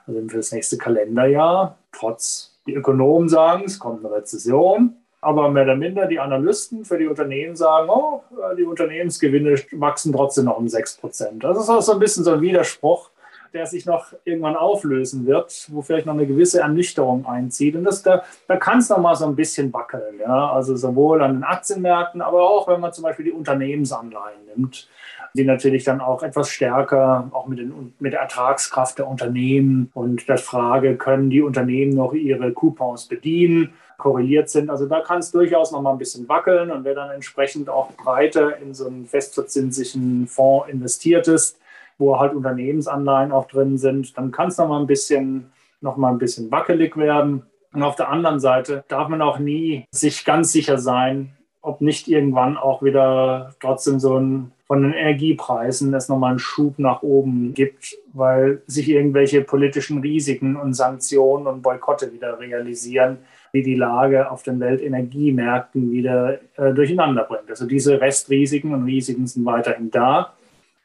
Also 0.06 0.22
für 0.28 0.38
das 0.38 0.52
nächste 0.52 0.78
Kalenderjahr, 0.78 1.78
trotz 1.92 2.60
die 2.68 2.74
Ökonomen 2.74 3.30
sagen, 3.30 3.64
es 3.66 3.80
kommt 3.80 4.06
eine 4.06 4.14
Rezession, 4.14 4.96
aber 5.22 5.50
mehr 5.50 5.64
oder 5.64 5.76
minder 5.76 6.06
die 6.06 6.20
Analysten 6.20 6.86
für 6.86 6.98
die 6.98 7.08
Unternehmen 7.08 7.56
sagen, 7.56 7.90
oh, 7.90 8.24
die 8.58 8.64
Unternehmensgewinne 8.64 9.56
wachsen 9.72 10.14
trotzdem 10.14 10.46
noch 10.46 10.58
um 10.58 10.68
6 10.68 10.98
Prozent. 10.98 11.44
Das 11.44 11.58
ist 11.58 11.70
auch 11.70 11.82
so 11.82 11.94
ein 11.94 12.00
bisschen 12.00 12.24
so 12.24 12.34
ein 12.34 12.42
Widerspruch 12.42 13.10
der 13.54 13.68
sich 13.68 13.86
noch 13.86 14.14
irgendwann 14.26 14.56
auflösen 14.56 15.26
wird, 15.26 15.68
wo 15.72 15.82
vielleicht 15.82 16.06
noch 16.06 16.14
eine 16.14 16.26
gewisse 16.26 16.62
Ernüchterung 16.62 17.26
einzieht. 17.26 17.76
Und 17.76 17.84
das, 17.84 18.02
da, 18.02 18.24
da 18.48 18.58
kann 18.58 18.80
es 18.80 18.90
noch 18.90 18.98
mal 18.98 19.16
so 19.16 19.26
ein 19.26 19.36
bisschen 19.36 19.72
wackeln. 19.72 20.20
Ja? 20.20 20.52
Also 20.52 20.76
sowohl 20.76 21.22
an 21.22 21.36
den 21.36 21.44
Aktienmärkten, 21.44 22.22
aber 22.22 22.42
auch 22.42 22.68
wenn 22.68 22.80
man 22.80 22.94
zum 22.94 23.04
Beispiel 23.04 23.26
die 23.26 23.32
Unternehmensanleihen 23.32 24.46
nimmt, 24.56 24.90
die 25.36 25.46
natürlich 25.46 25.84
dann 25.84 26.02
auch 26.02 26.24
etwas 26.24 26.50
stärker 26.50 27.30
auch 27.32 27.48
mit, 27.48 27.60
den, 27.60 27.94
mit 28.00 28.14
der 28.14 28.22
Ertragskraft 28.22 29.00
der 29.00 29.08
Unternehmen 29.08 29.90
und 29.94 30.28
der 30.28 30.38
Frage, 30.38 30.96
können 30.96 31.30
die 31.30 31.42
Unternehmen 31.42 31.96
noch 31.96 32.14
ihre 32.14 32.54
Coupons 32.54 33.08
bedienen, 33.08 33.74
korreliert 33.98 34.50
sind. 34.50 34.70
Also 34.70 34.86
da 34.86 35.02
kann 35.02 35.20
es 35.20 35.32
durchaus 35.32 35.72
noch 35.72 35.82
mal 35.82 35.92
ein 35.92 35.98
bisschen 35.98 36.28
wackeln 36.28 36.72
und 36.72 36.84
wer 36.84 36.94
dann 36.94 37.12
entsprechend 37.12 37.70
auch 37.70 37.92
breiter 37.94 38.58
in 38.58 38.74
so 38.74 38.88
einen 38.88 39.06
festverzinslichen 39.06 40.28
Fonds 40.28 40.70
investiert 40.70 41.28
ist, 41.28 41.58
wo 41.98 42.20
halt 42.20 42.34
Unternehmensanleihen 42.34 43.32
auch 43.32 43.48
drin 43.48 43.78
sind, 43.78 44.18
dann 44.18 44.32
kann 44.32 44.50
es 44.50 44.58
noch 44.58 44.68
mal 44.68 44.80
ein 44.80 44.88
bisschen, 44.88 45.52
noch 45.82 45.98
mal 45.98 46.12
ein 46.12 46.20
bisschen 46.20 46.52
wackelig 46.52 46.98
werden. 46.98 47.44
Und 47.74 47.84
auf 47.84 47.96
der 47.96 48.10
anderen 48.10 48.40
Seite 48.40 48.84
darf 48.88 49.08
man 49.08 49.22
auch 49.22 49.40
nie 49.40 49.86
sich 49.92 50.26
ganz 50.26 50.52
sicher 50.52 50.78
sein, 50.78 51.34
ob 51.62 51.82
nicht 51.82 52.08
irgendwann 52.08 52.58
auch 52.58 52.84
wieder 52.84 53.56
trotzdem 53.60 54.00
so 54.00 54.20
ein 54.20 54.52
von 54.74 54.82
den 54.82 54.94
Energiepreisen 54.94 55.94
es 55.94 56.10
nochmal 56.10 56.32
einen 56.32 56.40
Schub 56.40 56.80
nach 56.80 57.04
oben 57.04 57.54
gibt, 57.54 57.96
weil 58.12 58.64
sich 58.66 58.90
irgendwelche 58.90 59.42
politischen 59.42 60.00
Risiken 60.02 60.56
und 60.56 60.74
Sanktionen 60.74 61.46
und 61.46 61.62
Boykotte 61.62 62.12
wieder 62.12 62.40
realisieren, 62.40 63.20
die 63.54 63.62
die 63.62 63.76
Lage 63.76 64.32
auf 64.32 64.42
den 64.42 64.60
Weltenergiemärkten 64.60 65.92
wieder 65.92 66.40
äh, 66.58 66.74
durcheinander 66.74 67.24
bringt. 67.24 67.52
Also 67.52 67.68
diese 67.68 68.02
Restrisiken 68.02 68.74
und 68.74 68.86
Risiken 68.86 69.28
sind 69.28 69.46
weiterhin 69.46 69.92
da. 69.92 70.34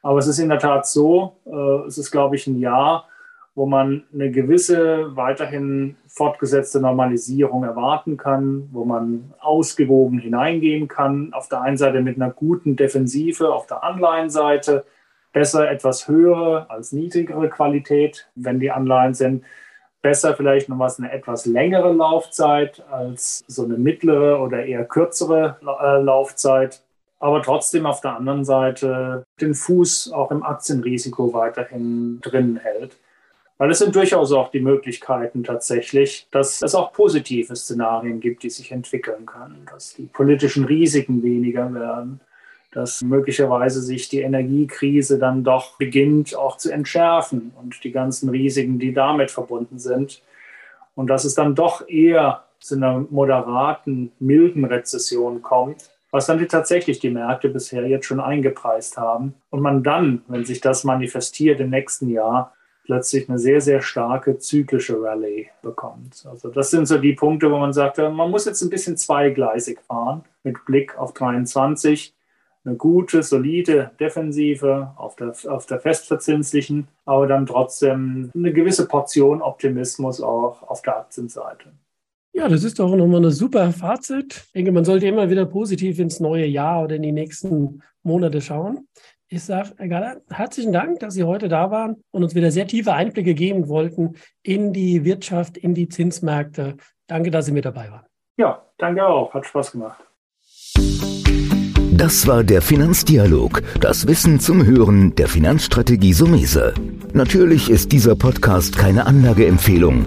Aber 0.08 0.20
es 0.20 0.26
ist 0.26 0.38
in 0.38 0.48
der 0.48 0.58
Tat 0.58 0.86
so, 0.86 1.36
äh, 1.44 1.86
es 1.86 1.98
ist, 1.98 2.10
glaube 2.10 2.34
ich, 2.34 2.46
ein 2.46 2.58
Jahr, 2.58 3.06
wo 3.54 3.66
man 3.66 4.04
eine 4.14 4.30
gewisse 4.30 5.14
weiterhin 5.14 5.98
fortgesetzte 6.06 6.80
Normalisierung 6.80 7.62
erwarten 7.62 8.16
kann, 8.16 8.70
wo 8.72 8.86
man 8.86 9.34
ausgewogen 9.38 10.18
hineingehen 10.18 10.88
kann. 10.88 11.34
Auf 11.34 11.50
der 11.50 11.60
einen 11.60 11.76
Seite 11.76 12.00
mit 12.00 12.16
einer 12.16 12.30
guten 12.30 12.74
Defensive, 12.74 13.52
auf 13.52 13.66
der 13.66 13.84
Anleihenseite 13.84 14.86
besser 15.34 15.70
etwas 15.70 16.08
höhere 16.08 16.70
als 16.70 16.92
niedrigere 16.92 17.50
Qualität, 17.50 18.30
wenn 18.34 18.60
die 18.60 18.70
Anleihen 18.70 19.12
sind. 19.12 19.44
Besser 20.00 20.34
vielleicht 20.34 20.70
noch 20.70 20.78
was 20.78 20.98
eine 20.98 21.12
etwas 21.12 21.44
längere 21.44 21.92
Laufzeit 21.92 22.82
als 22.90 23.44
so 23.46 23.64
eine 23.64 23.76
mittlere 23.76 24.40
oder 24.40 24.64
eher 24.64 24.86
kürzere 24.86 25.58
äh, 25.60 26.00
Laufzeit 26.00 26.82
aber 27.20 27.42
trotzdem 27.42 27.86
auf 27.86 28.00
der 28.00 28.16
anderen 28.16 28.44
Seite 28.44 29.24
den 29.40 29.54
Fuß 29.54 30.12
auch 30.12 30.30
im 30.30 30.42
Aktienrisiko 30.42 31.32
weiterhin 31.32 32.20
drin 32.20 32.56
hält. 32.62 32.96
Weil 33.58 33.72
es 33.72 33.80
sind 33.80 33.96
durchaus 33.96 34.30
auch 34.32 34.52
die 34.52 34.60
Möglichkeiten 34.60 35.42
tatsächlich, 35.42 36.28
dass 36.30 36.62
es 36.62 36.76
auch 36.76 36.92
positive 36.92 37.56
Szenarien 37.56 38.20
gibt, 38.20 38.44
die 38.44 38.50
sich 38.50 38.70
entwickeln 38.70 39.26
können, 39.26 39.66
dass 39.68 39.94
die 39.94 40.04
politischen 40.04 40.64
Risiken 40.64 41.24
weniger 41.24 41.74
werden, 41.74 42.20
dass 42.70 43.02
möglicherweise 43.02 43.82
sich 43.82 44.08
die 44.08 44.20
Energiekrise 44.20 45.18
dann 45.18 45.42
doch 45.42 45.76
beginnt 45.76 46.36
auch 46.36 46.56
zu 46.56 46.70
entschärfen 46.70 47.52
und 47.60 47.82
die 47.82 47.90
ganzen 47.90 48.28
Risiken, 48.28 48.78
die 48.78 48.92
damit 48.92 49.32
verbunden 49.32 49.80
sind. 49.80 50.22
Und 50.94 51.08
dass 51.08 51.24
es 51.24 51.34
dann 51.34 51.56
doch 51.56 51.88
eher 51.88 52.44
zu 52.60 52.76
einer 52.76 53.06
moderaten, 53.10 54.12
milden 54.20 54.64
Rezession 54.64 55.42
kommt, 55.42 55.90
was 56.10 56.26
dann 56.26 56.38
die, 56.38 56.46
tatsächlich 56.46 56.98
die 56.98 57.10
Märkte 57.10 57.48
bisher 57.48 57.86
jetzt 57.86 58.06
schon 58.06 58.20
eingepreist 58.20 58.96
haben. 58.96 59.34
Und 59.50 59.60
man 59.60 59.82
dann, 59.82 60.22
wenn 60.28 60.44
sich 60.44 60.60
das 60.60 60.84
manifestiert 60.84 61.60
im 61.60 61.70
nächsten 61.70 62.08
Jahr, 62.08 62.54
plötzlich 62.88 63.28
eine 63.28 63.38
sehr, 63.38 63.60
sehr 63.60 63.82
starke 63.82 64.38
zyklische 64.38 65.00
Rallye 65.02 65.50
bekommt. 65.60 66.24
Also 66.28 66.48
das 66.48 66.70
sind 66.70 66.86
so 66.86 66.96
die 66.96 67.12
Punkte, 67.12 67.50
wo 67.50 67.58
man 67.58 67.74
sagt, 67.74 67.98
man 67.98 68.30
muss 68.30 68.46
jetzt 68.46 68.62
ein 68.62 68.70
bisschen 68.70 68.96
zweigleisig 68.96 69.80
fahren 69.82 70.24
mit 70.42 70.64
Blick 70.64 70.96
auf 70.96 71.12
23. 71.12 72.14
Eine 72.64 72.76
gute, 72.76 73.22
solide 73.22 73.90
Defensive 74.00 74.92
auf 74.96 75.16
der, 75.16 75.34
auf 75.48 75.66
der 75.66 75.80
festverzinslichen, 75.80 76.88
aber 77.04 77.26
dann 77.26 77.44
trotzdem 77.44 78.30
eine 78.34 78.54
gewisse 78.54 78.88
Portion 78.88 79.42
Optimismus 79.42 80.22
auch 80.22 80.62
auf 80.62 80.80
der 80.80 80.96
Aktienseite. 80.96 81.72
Ja, 82.38 82.48
das 82.48 82.62
ist 82.62 82.78
doch 82.78 82.94
nochmal 82.94 83.16
eine 83.16 83.32
super 83.32 83.72
Fazit. 83.72 84.44
Ich 84.46 84.52
denke, 84.52 84.70
man 84.70 84.84
sollte 84.84 85.08
immer 85.08 85.28
wieder 85.28 85.44
positiv 85.44 85.98
ins 85.98 86.20
neue 86.20 86.46
Jahr 86.46 86.84
oder 86.84 86.94
in 86.94 87.02
die 87.02 87.10
nächsten 87.10 87.82
Monate 88.04 88.40
schauen. 88.40 88.86
Ich 89.26 89.42
sage, 89.42 89.70
Herr 89.76 89.88
Galler, 89.88 90.20
herzlichen 90.30 90.72
Dank, 90.72 91.00
dass 91.00 91.14
Sie 91.14 91.24
heute 91.24 91.48
da 91.48 91.72
waren 91.72 91.96
und 92.12 92.22
uns 92.22 92.36
wieder 92.36 92.52
sehr 92.52 92.68
tiefe 92.68 92.92
Einblicke 92.92 93.34
geben 93.34 93.66
wollten 93.66 94.14
in 94.44 94.72
die 94.72 95.04
Wirtschaft, 95.04 95.58
in 95.58 95.74
die 95.74 95.88
Zinsmärkte. 95.88 96.76
Danke, 97.08 97.32
dass 97.32 97.46
Sie 97.46 97.52
mit 97.52 97.64
dabei 97.64 97.90
waren. 97.90 98.06
Ja, 98.36 98.64
danke 98.78 99.04
auch. 99.04 99.34
Hat 99.34 99.44
Spaß 99.44 99.72
gemacht. 99.72 99.98
Das 101.98 102.28
war 102.28 102.44
der 102.44 102.62
Finanzdialog, 102.62 103.62
das 103.80 104.06
Wissen 104.06 104.38
zum 104.38 104.64
Hören 104.64 105.16
der 105.16 105.26
Finanzstrategie 105.26 106.12
Sumese. 106.12 106.72
Natürlich 107.12 107.68
ist 107.68 107.90
dieser 107.90 108.14
Podcast 108.14 108.78
keine 108.78 109.06
Anlageempfehlung, 109.06 110.06